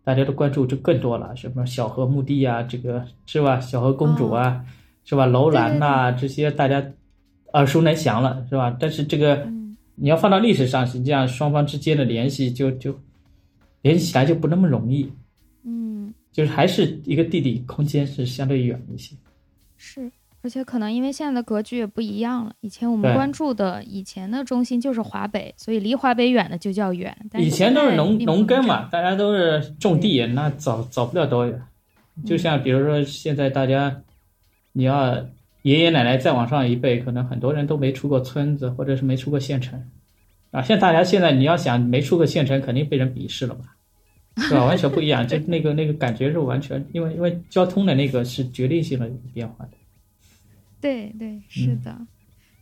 [0.05, 3.59] 大家的关注就更多了，什么小河墓地啊，这个是吧？
[3.59, 4.65] 小河公主啊，
[5.05, 5.27] 是吧？
[5.27, 6.85] 楼兰呐、这些大家
[7.55, 8.77] 耳熟能详了，是吧？
[8.79, 12.95] 但是这个嗯你要放到历史上，实际上双方之间的联系就就
[13.85, 15.13] 联系起来就不那么容易，
[15.65, 19.15] 嗯就是还是一个地理空间是相对远一些。
[19.77, 20.11] 是。
[20.43, 27.17] 而且可能因为现在的格局也不一样了，以前我们关注的以前的中心就是华北，所以离华北远的就叫远。
[27.31, 31.59] 但以前都是农农耕嘛，大家都是种地，那走走不了多远。
[32.27, 34.03] 就像比如说现在大家，
[34.73, 35.17] 你要
[35.63, 39.83] 爷爷奶奶再往上一辈，可能很多人都没出过村子，或者是没出过县城，
[40.51, 43.74] 啊，像大家现在你要想没出过县城，肯定被人鄙视了吧，
[44.49, 44.65] 是吧？
[44.65, 49.71] 完全不一样，就那个那个感觉是完全，因为因为交通的那个是决定性的变化的。
[50.81, 51.99] 对对，是嗯的。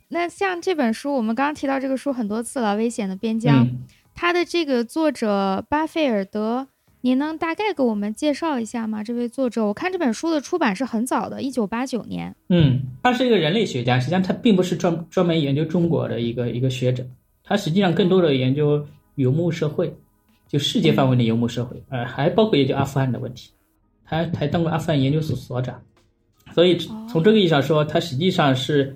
[0.08, 3.78] 那像这本书，我们刚刚提到这个书很多次了，《危险的边疆》嗯，
[4.14, 6.68] 它的这个作者巴菲尔德，
[7.00, 9.02] 您能大概给我们介绍一下吗？
[9.02, 12.36] 这位作者，我看这本书的出版是很早的，一九八九年。
[12.50, 17.06] 嗯，他是一个人类学家，实际上他并不是专专门研究中国的一个一个学者，
[17.42, 19.96] 他实际上更多的研究游牧社会，
[20.52, 23.50] 就世界范围的游牧社会，呃，还包括研究阿富汗的问题，
[24.04, 25.82] 他还当过阿富汗研究所所长，
[26.54, 26.76] 所以
[27.10, 28.94] 从这个意义上说，他实际上是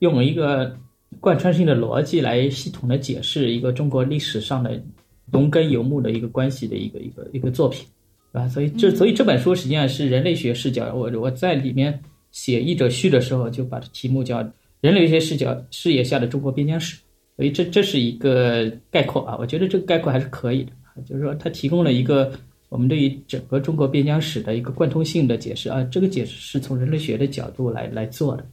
[0.00, 0.76] 用一个
[1.20, 4.82] 贯穿性的逻辑来系统的解释一个中国历史上的
[5.30, 7.86] 农耕游牧的一个关系的一个一个一个作品，
[8.32, 12.02] 啊，所以这所以这本书实际上是人类学视角，我我在里面
[12.32, 14.42] 写译者序的时候就把它题目叫
[14.80, 16.96] 《人类学视角视野下的中国边疆史》，
[17.36, 20.72] 所以这这是一个概括啊，我觉得这个概括还是可以的，
[21.04, 22.32] 就是说它提供了一个
[22.68, 28.44] 我们对于整个中国边疆史的一个贯通性的解释啊，这个解释是从人类学的角度来来做的。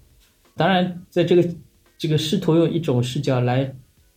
[0.55, 1.47] 当然，在这个
[1.97, 3.73] 这个试图用一种视角来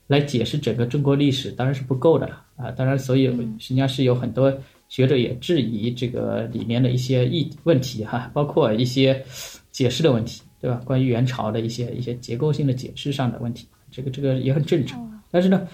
[0.06, 2.70] 来解释整个中国历史，当然是不够的了啊。
[2.72, 3.26] 当然，所以
[3.58, 4.52] 实际上是有很多
[4.88, 9.24] 学者也质疑这个里面的一些议问题哈，包括一些
[9.72, 10.80] 解释的问题，对吧？
[10.84, 15.22] 关于元朝的一些一些结构性的解释上的问题，这个这个也很正常。
[15.30, 15.66] 但是呢，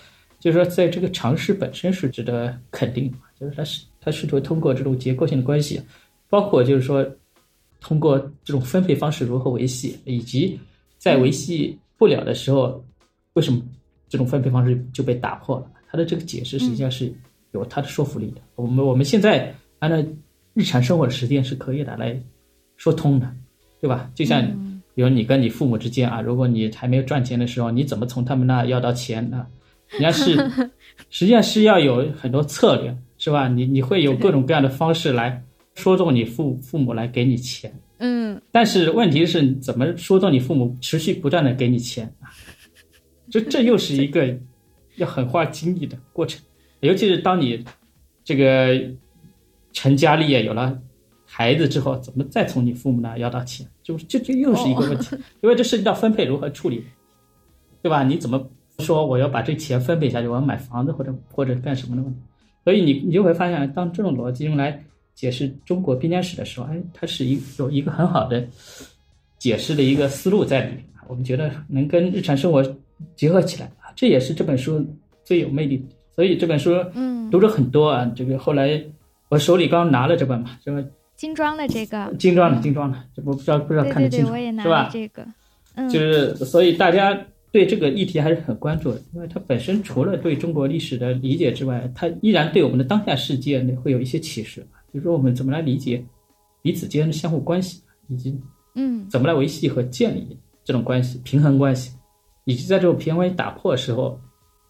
[0.42, 5.80] 就是说在这个尝试本身是值得肯定的，就是他是他试图通过这种结构性的关系，
[6.28, 7.08] 包括就是说。
[7.84, 10.56] 通过这种分配方式如何维系，以及
[10.98, 12.80] 在维系不了的时候，
[13.32, 13.60] 为什么
[14.08, 15.66] 这种分配方式就被打破了？
[15.90, 17.12] 它的这个解释实际上是
[17.50, 18.40] 有它的说服力的。
[18.54, 19.96] 我们我们现在按照
[20.54, 22.16] 日常生活的实践是可以的来
[22.76, 23.28] 说通的，
[23.80, 24.08] 对吧？
[24.14, 24.46] 就像
[24.94, 29.44] 比如你跟你父母之间啊，如果你还没有赚钱的时候，你怎么从他们那要到钱呢？
[29.92, 30.34] 人家是
[31.10, 33.48] 实际上是要有很多策略，是吧？
[33.48, 35.42] 你你会有各种各样的方式来。
[35.74, 42.28] 说动你父父母来给你钱，嗯，但是问题是怎么说动你父母持续不断的给你钱啊？
[43.30, 44.36] 这这又是一个
[44.96, 46.42] 要很花精力的过程，
[46.80, 47.64] 尤其是当你
[48.22, 48.78] 这个
[49.72, 50.78] 成家立业有了
[51.24, 53.66] 孩子之后，怎么再从你父母那要到钱？
[53.82, 56.84] 就这这又是一个问题，因为这涉及到分配如何处理，
[57.82, 58.04] 对吧？
[58.04, 58.50] 你怎么
[58.82, 60.26] 说我要把这钱分配下去？
[60.26, 62.20] 我要买房子或者或者干什么的问题？
[62.64, 68.44] 所以你你就会发现，当这种逻辑用来解释中国边疆史的时候，哎，它是一有一个很好的
[69.38, 70.84] 解释的一个思路在里面。
[71.08, 72.62] 我们觉得能跟日常生活
[73.16, 74.84] 结合起来啊，这也是这本书
[75.24, 75.84] 最有魅力的。
[76.14, 78.10] 所以这本书，嗯，读者很多啊。
[78.14, 78.82] 这个后来
[79.28, 80.84] 我手里刚拿了这本嘛，这个
[81.16, 84.88] 精装的这个，精装的精装的，这不不知道不知道看得清楚是吧？
[84.92, 85.26] 这个，
[85.74, 87.18] 嗯，就是所以大家
[87.52, 94.66] 对这个议题还是很关注的，因为它本身除了对中国历史的理解之外，它依然对我们的当下世界呢会有一些启示。
[94.92, 96.04] 就是说我们怎么来理解
[96.62, 98.40] 彼此间的相互关系，以及
[98.74, 101.92] 嗯，怎么来维系和建立这种关系、平衡关系，
[102.46, 104.18] 以及在这种平衡关系打破的时候。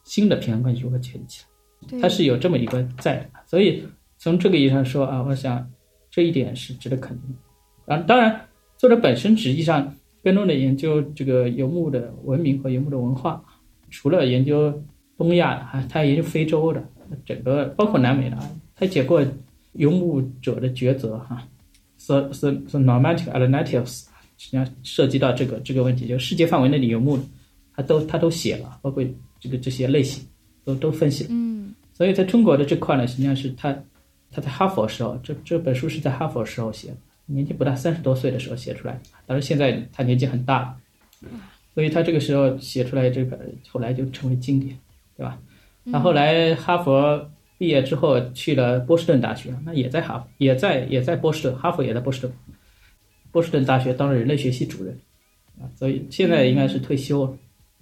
[0.05, 1.45] 新的平衡关系如何建立起
[1.93, 2.01] 来？
[2.01, 3.85] 它是有这么一个在的，所以
[4.19, 5.65] 从这个意义上说啊，我想
[6.11, 7.33] 这一点是值得肯定。
[7.87, 13.43] 啊，当然，作者本身实际上更多的研究这个游牧的文明和游牧的文化，
[13.91, 14.73] 除了研究
[15.17, 16.83] 东亚的，还他研究非洲的，
[17.25, 18.39] 整个包括南美的，
[18.75, 19.25] 他写过
[19.73, 21.47] 游牧者的抉择哈
[21.97, 24.05] ，so so so nomadic alternatives，
[24.39, 27.19] 实际上涉及到这个这个问题，就世界范围内的游牧，
[27.75, 29.05] 他都他都写了，包括。
[29.43, 30.25] 这个这些类型
[30.65, 33.77] 都都分析了，嗯，所以在中国的这块呢，实际上是他
[34.31, 36.97] 他在哈佛时候，这这本书是在哈佛时候写的，
[37.33, 40.77] 年纪不大，三十多岁的时候写出来，但是现在他年纪很大了，
[41.75, 44.77] 所以他这个时候写出来这个，后来就成为经典，
[45.17, 45.39] 对吧？
[45.91, 52.33] 他后来哈佛毕业之后去了波士顿大学，那也在哈也在也在波士顿，哈佛也在波士顿，
[53.31, 54.97] 波士顿大学当了人类学系主任，
[55.61, 57.37] 啊，所以现在应该是退休了。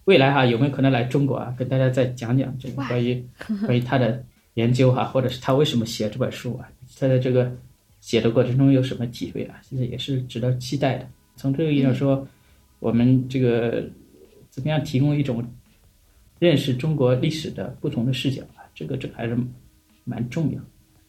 [0.05, 1.55] 未来哈有没有可能来中国啊？
[1.59, 3.23] 跟大家再讲讲这个关于
[3.67, 4.25] 关于他的
[4.55, 6.69] 研究哈，或者是他为什么写这本书啊？
[6.99, 7.53] 他的这个
[8.01, 9.61] 写的过程中有什么体会啊？
[9.63, 11.09] 现在也是值得期待的。
[11.37, 12.27] 从这个意义上说，
[12.79, 13.89] 我们这个
[14.51, 15.45] 怎么样提供一种
[16.39, 18.65] 认识中国历史的不同的视角啊？
[18.75, 19.37] 这个这个还是
[20.05, 20.61] 蛮重要。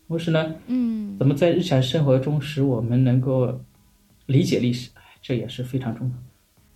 [0.08, 3.62] 同时呢，嗯，怎么在日常生活中使我们能够
[4.26, 4.90] 理解历史？
[5.22, 6.16] 这也是非常重要。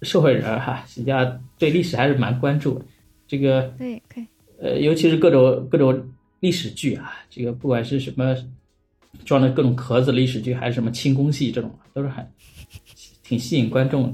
[0.01, 2.85] 社会人哈，实际上对历史还是蛮关注的。
[3.27, 4.25] 这个对，可以。
[4.59, 6.09] 呃，尤其是各种各种
[6.39, 8.35] 历史剧啊，这个不管是什么
[9.23, 12.27] 装的各种壳子历史剧，还是什么清宫戏这种，都是很
[13.23, 14.13] 挺吸引观众的。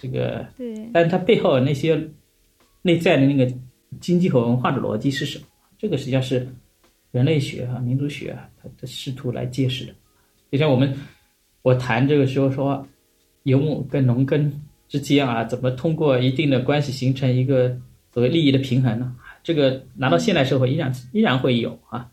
[0.00, 2.10] 这个对，但是它背后那些
[2.82, 3.52] 内在的那个
[4.00, 5.44] 经济和文化的逻辑是什么？
[5.78, 6.48] 这个实际上是
[7.12, 9.94] 人类学啊、民族学啊，它它试图来揭示的。
[10.50, 10.94] 就像我们
[11.62, 12.86] 我谈这个时候说，
[13.44, 14.62] 游牧跟农耕。
[14.88, 17.76] 之间啊，怎么通过一定的关系形成一个
[18.14, 19.16] 所谓利益的平衡呢？
[19.42, 22.08] 这个拿到现代社会依然依然会有啊，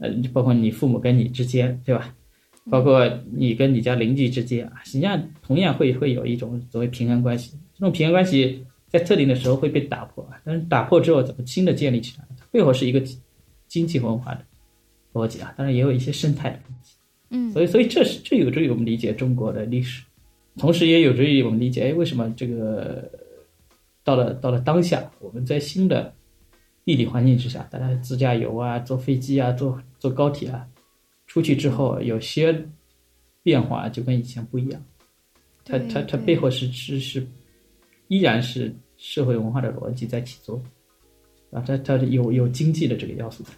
[0.00, 2.14] 呃，包括你父母跟你之间，对吧？
[2.68, 7.58] 包括你跟你家邻居之间啊，实际上同样会会有一种所谓平衡关系。
[7.74, 12.24] 这种平衡关系在特定的时候会被打破啊，但是打破之后怎么新的建立起来？
[12.50, 13.00] 背后是一个
[13.66, 14.44] 经济文化的
[15.12, 16.96] 逻辑啊，当然也有一些生态的问题。
[17.30, 20.04] 嗯，所以所以这是这有助于我们理解中国的历史。
[20.58, 23.10] 同时也有助于我们理解，哎，为什么这个
[24.04, 26.12] 到了到了当下，我们在新的
[26.90, 30.66] 地理环境之下，大家自驾游啊，坐飞机啊，坐坐高铁啊，
[31.24, 32.66] 出去之后有些
[33.44, 34.84] 变化就跟以前不一样。
[35.64, 37.24] 它它它背后是是是
[38.08, 43.50] 依然是社会文化的逻辑在起作用啊，它它有有经济的这个要素在。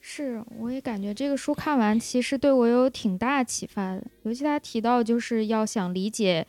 [0.00, 4.04] 是，我也感觉这个书看完，其实对我有挺大启发的。
[4.24, 6.44] 尤其他提到，就是要想理解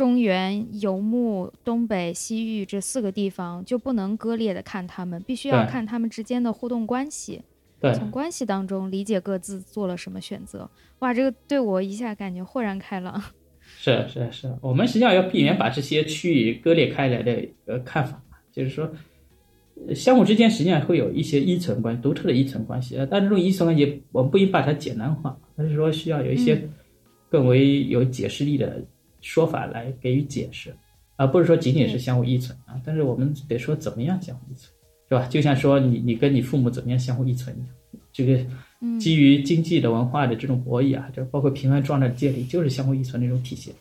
[0.00, 7.42] 中原、游牧、东北、西域这四个地方，就不能割裂的看他们，必须要看他们之间的互动关系。
[7.78, 10.70] 对，从关系当中理解各自做了什么选择。
[11.00, 13.22] 哇，这个对我一下感觉豁然开朗。
[13.76, 18.90] 是是是，我们实际上要避免把这些区域割裂开来的一个看法，就是说。
[19.94, 22.96] 相互之间实际上会有一些依存关系，独特的依存关系。
[22.96, 26.68] 呃，但这种依存关系，我们不应把它简单化，而是说需要有一些
[27.30, 28.82] 更为有解释力的
[29.20, 30.74] 说法来给予解释，
[31.16, 32.80] 而不是说仅仅是相互依存啊。
[32.84, 34.70] 但是我们得说怎么样相互依存，
[35.08, 35.26] 是吧？
[35.28, 37.68] 就像说你你跟你父母怎么样相互依存一样，
[38.12, 38.44] 这个
[38.98, 43.74] 基于经济的文化的这种博弈啊，就包括平衡状态的建立，就是相互依存的一种体现，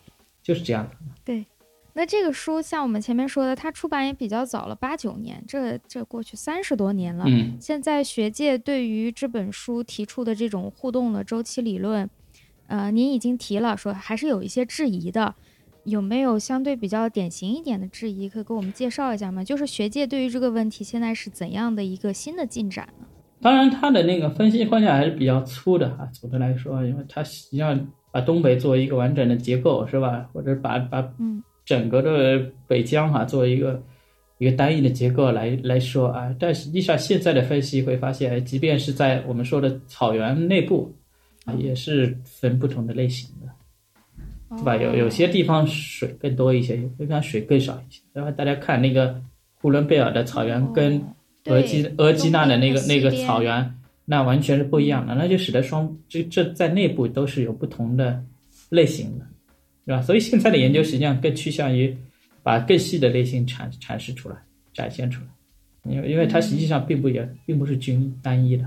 [0.44, 0.92] 就是这样的。
[1.24, 1.46] 对。
[1.94, 7.26] 那这个书像我们前面说的，它出版也比较早了，八九年，这这过去三十多年了。
[7.28, 12.10] 嗯，现在学界对于这本书提出的这种互动的周期理论，
[12.70, 15.36] 呃，您已经提了，说还是有一些质疑的，
[15.84, 19.44] 有没有相对比较典型一点的质疑，可以给我们介绍一下吗？
[19.44, 23.06] 就是学界对于这个问题现在是怎样的一个新的进展呢？
[23.42, 30.30] 当然，他的那个分析框架还是比较粗的哈，总的来说，因为他实际上把东北作为一个完整的结构，是吧？
[30.34, 31.44] 或者把把嗯。
[31.66, 33.84] 整个的北疆哈，作为一个
[34.40, 40.99] 一个单一的结构来来说啊，但实际上现在的分析会发现，即便是在我们说的草原内部啊，
[41.58, 44.76] 也是分不同的类型的，对吧？
[44.76, 48.02] 有有些地方水更多一些，有些地方水更少一些。
[48.14, 49.22] 然后大家看那个
[49.56, 51.02] 呼伦贝尔的草原跟
[51.46, 53.76] 额济额济纳的那个那个草原，
[54.06, 58.24] 那完全是不一样的，那就使得双这这在内部都是有不同的
[58.70, 59.26] 类型的，
[59.86, 60.02] 对吧？
[60.02, 61.96] 所以现在的研究实际上更趋向于。
[62.42, 64.36] 把更细的类型阐阐释出来，
[64.74, 68.64] 展现出来，因为因为它实际上并不也并不是均单一的，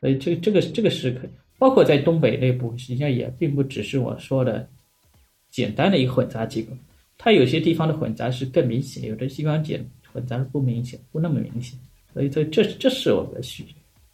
[0.00, 1.20] 所以这这个这个是可，
[1.62, 4.68] 包括在东北内部，实际上也并不只是我说的
[5.48, 6.72] 简单的一个混杂结构，
[7.16, 11.78] 它有些地方的混杂是更明显，有的地方简混杂是不明显，不那么明显，
[12.12, 13.64] 所以这这这是我们续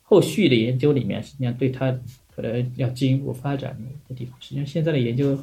[0.02, 1.90] 后续的研究里面，实际上对它
[2.36, 5.42] 可能要进一步发展的一个地方，实际上现在的研究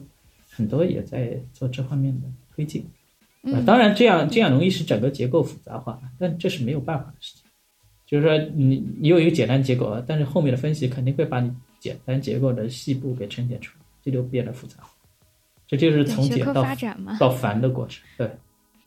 [0.51, 2.85] 很多也在做这方面的推进。
[3.51, 7.43] 啊，当然这样这样容易使整个结构复杂化，但这是没有办法的事情。
[8.05, 11.51] 就是说，你你有一个简单结构，但是后面的分析肯定会把你
[11.85, 14.77] 简单结构的细部给呈现出来，这就变得复杂。
[15.67, 16.65] 这就是从简到
[17.19, 18.03] 到繁的过程。
[18.17, 18.27] 对，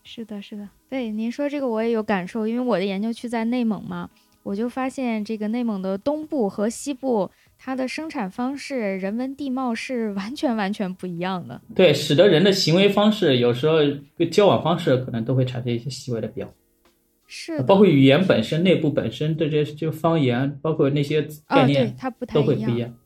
[0.03, 4.11] 是的，是的，对您说这个我也有感受，因为我的研究区在内蒙嘛，
[4.42, 7.30] 我就发现这个内蒙的东部和西部。
[7.61, 11.61] 它的生产方式、人文地貌是完全完全不一样的。
[11.74, 13.78] 对，使得人的行为方式有时候
[14.30, 16.53] 交往方式可能都会产生一些细微的变化。
[17.31, 22.97] 是，包括语言本身、内部本身对这些就方言，包括那些概念，它不太都会不一样。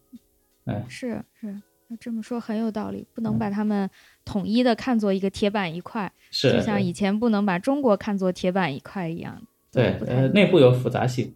[0.64, 1.60] 哎，是是，
[1.98, 3.90] 这么说很有道理，不能把它们
[4.24, 9.42] 统一的看作一个铁板一块，是，就像以前不能把中国看作铁板一块一样。
[9.72, 11.34] 对，呃，内部有复杂性，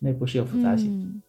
[0.00, 1.22] 内部是有复杂性。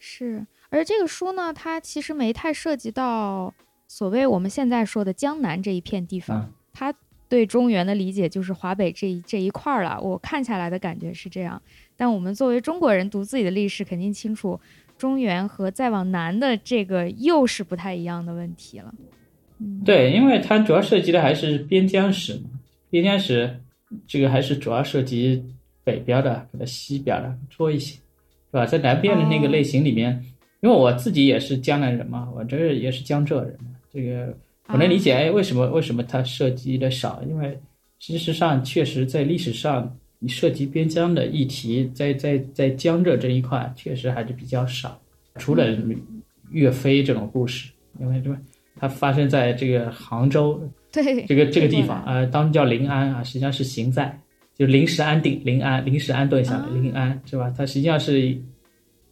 [0.00, 3.54] 是，而这个书呢，它其实没太涉及到
[3.86, 6.92] 所谓我们现在说的江南这一片地方，它
[7.32, 9.98] 对中原的理解就是华北这一这一块儿了。
[10.02, 11.62] 我看下来的感觉是这样，
[11.96, 14.60] 但我们作为中国人读自己的历史，肯定清楚
[14.98, 18.94] 中原和再往南的这个又是不太一样的问题了。
[19.60, 22.50] 嗯，对，因为它主要涉及的还是边疆史嘛，
[22.90, 23.58] 边疆史
[24.06, 25.42] 这个还是主要涉及
[25.82, 27.94] 北边的和西边的多一些。
[28.50, 28.66] 是吧？
[28.66, 30.22] 在南边的那个类型里面，
[30.60, 34.36] 因为我自己也是江南人嘛，我这也是江浙人嘛，这个
[34.68, 35.12] 我能理解。
[35.12, 37.22] 哎，为什么为什么它涉及的少？
[37.28, 37.58] 因为
[37.98, 45.00] 事实上，确实在历史上，你涉及边疆的议题，在在在江浙这一块，确实还是比较少。
[45.36, 45.66] 除了
[46.50, 48.30] 岳飞这种故事，因为这
[48.76, 50.60] 它发生在这个杭州，
[50.92, 54.18] 对这个这个地方啊，当时叫临安啊，实际上是行在。
[54.54, 57.52] 就临时安定，临安临时安顿下来，临安是吧？
[57.56, 58.38] 它实际上是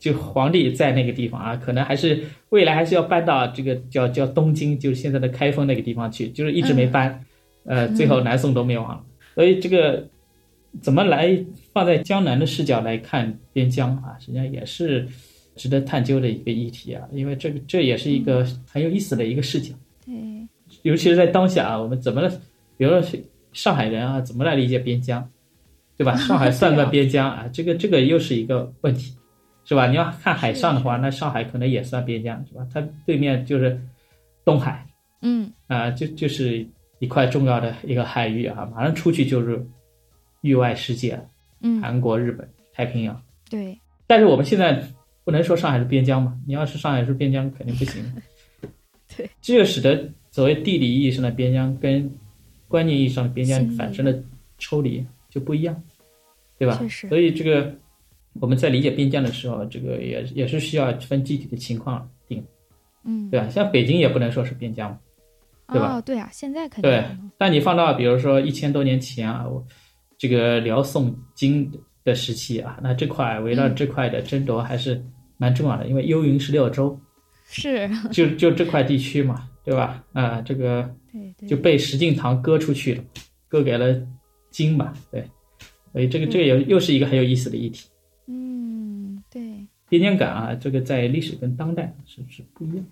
[0.00, 7.24] 就皇帝在那个地方啊，可能还是未来还是要搬到这个叫叫东京，就是现在的开封那个地方去，就是一直没搬，
[7.64, 9.04] 呃，最后南宋都灭亡了。
[9.36, 10.08] 所以这个
[10.80, 11.38] 怎么来
[11.72, 15.06] 放在江南的视角来看边疆啊，实际上也是
[15.54, 19.72] 值得探究的一个议题啊，因为这个这也是一个很有意思的一个视角。
[20.04, 20.14] 对，
[20.82, 22.28] 尤其是在当下啊，我们怎么，
[22.76, 23.02] 比如说。
[23.52, 25.28] 上海人啊，怎么来理解边疆，
[25.96, 26.14] 对吧？
[26.14, 27.50] 上海算不算 边疆啊？
[27.52, 29.12] 这个这个又是一个问题，
[29.70, 29.86] 是吧？
[29.86, 32.66] 你要看海上的话，那上海可能也算边疆，是吧？
[32.74, 33.80] 它对面就是
[34.44, 34.84] 东海，
[35.22, 36.66] 嗯，啊，就就是
[36.98, 39.64] 一块重要的一个海域啊，马上出去就是
[40.40, 41.16] 域外世界，
[41.60, 43.78] 嗯，韩国、日本、太平洋，对。
[44.08, 44.84] 但是我们现在
[45.22, 46.36] 不能说上海是边疆嘛？
[46.44, 48.02] 你要是上海是边疆，肯定不行。
[49.16, 52.10] 对，这就使得所谓地理意义上的边疆跟
[52.66, 54.20] 观念意义上的边疆产生的
[54.58, 55.80] 抽离就不一样，
[56.58, 56.74] 对吧？
[57.08, 57.72] 所以这个
[58.38, 62.44] 我们在理解边疆的时候，这个也也是需要分具体的情况定，
[63.04, 63.48] 嗯，对吧？
[63.48, 64.96] 像北京也不能说是边疆，
[65.68, 65.96] 对吧？
[65.96, 67.04] 哦，对啊，现在肯定对。
[67.38, 69.64] 但你放到比如说一千多年前啊，我
[70.16, 71.70] 这个辽宋金
[72.04, 75.02] 的时期啊，那这块围绕这块的争夺还是
[75.36, 76.98] 蛮重要的，因为幽云十六州
[77.46, 80.04] 是 就就这块地区嘛，对吧？
[80.12, 80.88] 啊，这个。
[81.48, 83.02] 就被石敬瑭割出去了，
[83.48, 84.00] 割给了
[84.48, 85.24] 金吧，对，
[85.90, 87.88] 所以这个这个也又是一个很有意思的议题。
[89.90, 92.82] 边疆感啊，这个在历史跟当代是是不一样。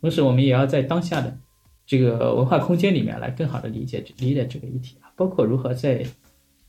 [0.00, 1.36] 同时，我们也要在当下的
[1.84, 6.02] 这个文化空间里面来更好的理解理解这个议题啊，包括如何在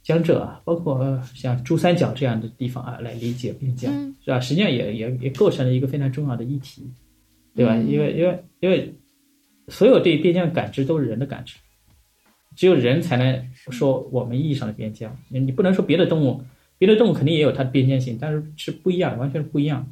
[0.03, 3.93] 江浙啊，包括像珠三角这样的地方啊来理解边疆，
[4.25, 4.41] 是吧？
[4.41, 6.91] 实际上也也也构成了一个非常重要的议题，
[7.55, 7.77] 对吧？
[7.77, 8.93] 因为因为因为。
[9.71, 11.55] 所有对边疆的感知都是人的感知，
[12.55, 15.15] 只有人才能说我们意义上的边疆。
[15.29, 16.41] 你你不能说别的动物，
[16.79, 19.87] 别的动物肯定也有它的边疆性，但是是不一样，完全是不一样，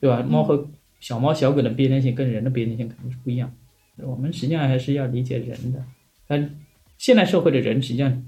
[0.00, 0.22] 对吧？
[0.22, 0.66] 猫和
[1.00, 3.52] 小猫小狗的边疆性跟人的边疆性肯定是不一样。
[3.96, 5.84] 我们实际上还是要理解人的。
[6.26, 6.58] 但
[6.96, 8.24] 现代社会的人实际上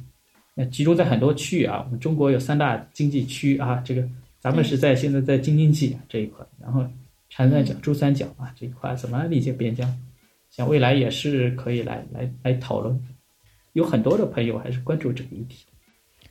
[0.57, 1.83] 呃，集中在很多区域啊。
[1.87, 4.07] 我们中国有三大经济区啊，这个
[4.41, 6.85] 咱们是在现在在京津冀这一块，然后
[7.31, 9.89] 长三角、珠三角啊这一块怎么理解边疆？
[10.51, 13.01] 像未来也是可以来来来讨论。
[13.73, 15.65] 有很多的朋友还是关注这个议题。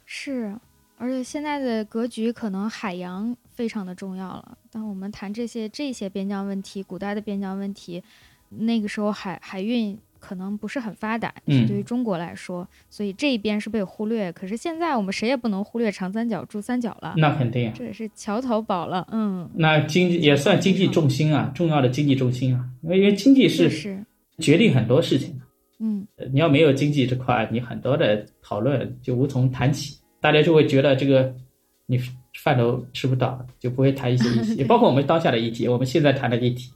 [0.05, 0.55] 是，
[1.04, 4.58] 而且现在的格局可能海洋非常的重要了。
[4.72, 8.01] 当我们谈这些这些边疆问题，古代的边疆问题，
[8.49, 9.97] 那个时候海海运。
[10.26, 14.32] 可能不是很发达，对于中国来说，所以这一边是被忽略。
[14.32, 17.14] 可是现在我们谁也不能忽略长三角、珠三角了。
[17.18, 19.06] 那肯定，这也是桥头堡了。
[19.12, 22.64] 嗯，那经济也算经济重心啊，重要的经济重心啊。
[22.84, 23.70] 因为因为经济是
[24.39, 25.45] 决定很多事情的。
[25.80, 29.97] 嗯，你要没有经济这块，你很多的讨论就无从谈起。
[30.24, 31.36] 大家就会觉得这个
[31.86, 31.99] 你
[32.41, 34.63] 饭都吃不到，就不会谈一些议题。
[34.65, 36.71] 包括我们当下的议题，我们现在谈的议题，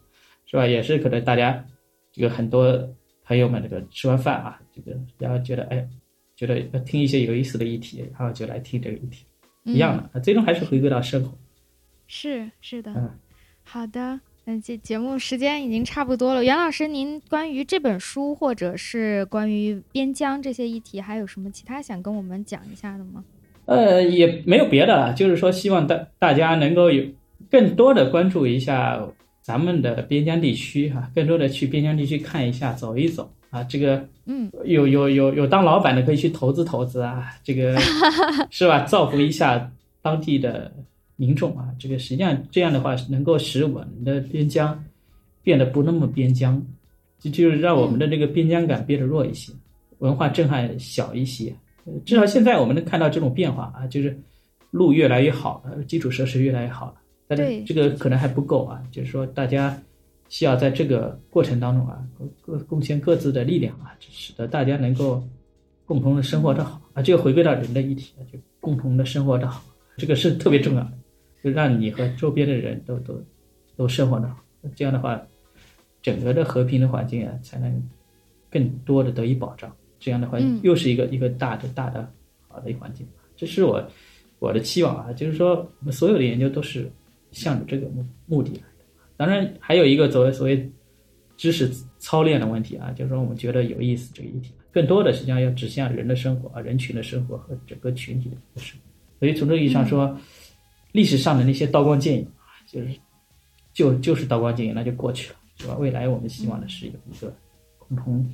[0.45, 0.67] 是吧？
[0.67, 1.65] 也是可能大家
[2.11, 2.87] 这个很多。
[3.29, 5.85] 朋友们，这个吃完饭啊，这个然后觉得哎，
[6.33, 9.25] 觉得要听一些有意思的议题，然后就来听这个议题，
[9.65, 11.37] 一样的，最终还是回归到生活。
[12.07, 13.19] 是是的，嗯，
[13.65, 16.41] 好的，那节节目时间已经差不多了。
[16.41, 23.25] 袁老师，您关于这本书或者是关于边疆这些议题，还有什么其他想跟我们讲一下的吗？
[23.67, 27.05] 呃，也没有别的了，就是说希望大大家能够有
[27.51, 29.07] 更多的关注一下。
[29.47, 33.63] 咱们的边疆地区哈，更多的去边疆地区看一下，走一走啊。
[33.63, 37.73] 这个，嗯，有有有有当老板的可以去投资投资啊，这个
[38.51, 38.83] 是吧？
[38.83, 40.69] 造福一下当地的
[41.15, 41.69] 民众啊。
[41.79, 44.83] 这个实际上这样的话，能够使我们的边疆
[45.41, 46.61] 变得不那么边疆，
[47.17, 49.53] 就就是让我们的这个边疆感变得弱一些，
[49.99, 51.55] 文化震撼小一些。
[52.05, 54.17] 至少现在我们能看到这种变化啊，就是
[54.71, 56.95] 路越来越好了，基础设施越来越好了。
[57.27, 59.77] 但是这个可能还不够啊，就是说大家
[60.29, 62.01] 需要在这个过程当中啊，
[62.41, 65.23] 各贡献各自的力量啊，使得大家能够
[65.85, 67.01] 共同的生活的好啊。
[67.01, 69.63] 这个回归到人的一体，就共同的生活的好，
[69.97, 70.93] 这个是特别重要的，
[71.43, 73.21] 就让你和周边的人都都
[73.75, 74.37] 都生活的好。
[74.75, 75.21] 这样的话，
[76.01, 77.81] 整个的和平的环境啊，才能
[78.49, 79.73] 更多的得以保障。
[79.99, 82.11] 这样的话，又是一个一个大的大的
[82.47, 83.07] 好的一环境。
[83.35, 83.85] 这是我
[84.39, 86.91] 我的期望啊，就是说我们所有的研究都是。
[87.33, 88.85] 向着这个目目的来的，
[89.17, 90.71] 当然还有一个所谓所谓
[91.35, 91.69] 知识
[91.99, 98.85] 操练的问题啊，就是说我们觉得有意思这个议题，更多的实际上要指向人的生活啊，人群的生活和整个群体的生活。
[99.19, 100.17] 所以从这个意义上说，
[100.93, 102.87] 历史上的那些刀光剑影啊，就是
[103.73, 105.75] 就就是刀光剑影，那就过去了，是吧？
[105.77, 107.31] 未来我们希望的是有一个
[107.77, 108.25] 共同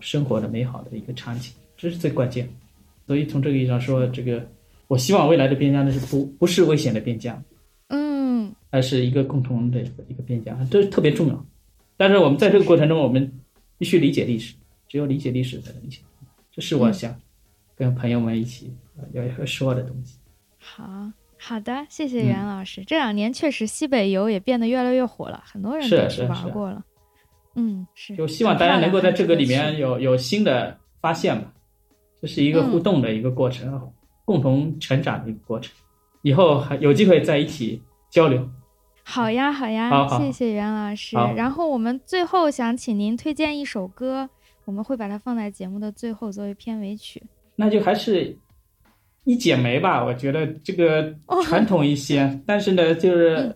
[0.00, 2.48] 生活的美好的一个场景，这是最关键。
[3.06, 4.46] 所以从这个意义上说，这个
[4.88, 7.42] 我希望未来的边疆呢是不不是危险的边疆。
[7.88, 11.46] 嗯，而是一个共同的一个一个边疆，这特别重要。
[11.96, 13.32] 但是我们在这个过程中，我们
[13.78, 14.54] 必须理解历史，
[14.88, 16.00] 只有理解历史才能理解。
[16.50, 17.14] 这是我想
[17.74, 18.74] 跟朋友们一起
[19.12, 20.18] 要要说的东西。
[20.58, 22.82] 好好的，谢谢袁老师。
[22.84, 26.84] 这两年确实西北游也变得越来越火了，很多人都去玩过了。
[27.56, 28.14] 嗯，是。
[28.14, 31.52] 就希望大家能够在这个里面有有新的发现吧。
[32.20, 33.92] 这是一个互动的一个过程，
[34.24, 35.74] 共同成长的一个过程。
[36.22, 38.48] 以后还有机会在一起交流。
[39.02, 41.16] 好呀，好呀，谢谢袁老师。
[41.36, 44.28] 然后我们最后想请您推荐一首歌，
[44.64, 47.22] 我们会把它放在节目的最后作为片尾曲。
[47.54, 48.36] 那就还是
[49.24, 53.54] 一剪梅吧，我觉得这个传统一些，但是呢，就是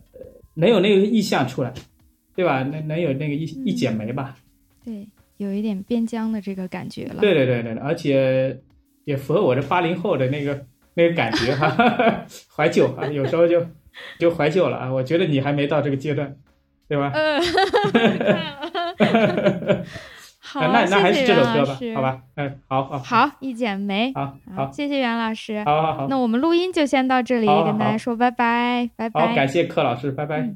[0.55, 1.74] 能有那个意象出来，
[2.35, 2.62] 对吧？
[2.62, 4.37] 能能有那个一一剪梅吧？
[4.85, 5.07] 对，
[5.37, 7.20] 有一点边疆的这个感觉了。
[7.20, 8.59] 对对对对，而且
[9.05, 10.64] 也符合我这八零后的那个
[10.95, 11.76] 那个感觉哈，
[12.55, 13.64] 怀旧啊，有时候就。
[14.20, 14.91] 就怀旧了啊！
[14.91, 16.35] 我觉得你还没到这个阶段，
[16.89, 17.11] 对吧？
[17.12, 17.43] 嗯，
[20.39, 22.22] 好，那那还是这首歌吧，好吧？
[22.37, 30.55] 嗯，好好好，一剪梅，好好，谢谢袁老师，好好好，那我们录音就先到这里，跟大家说拜拜，拜拜，好，感谢柯老师，拜拜。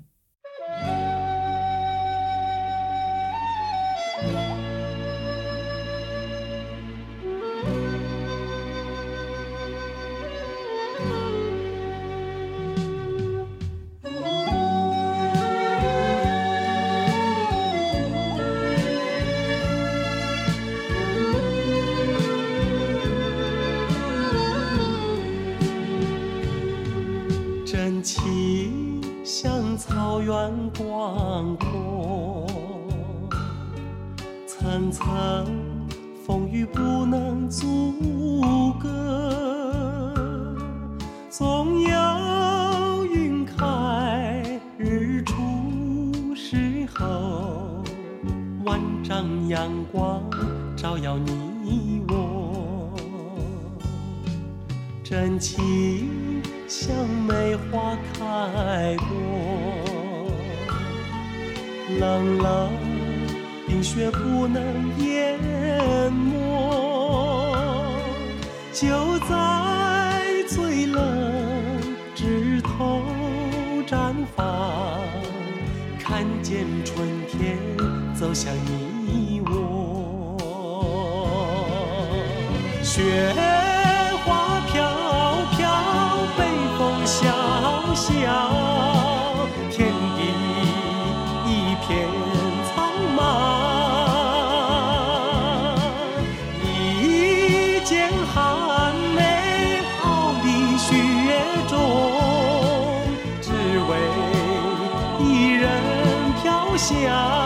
[106.89, 107.44] 飘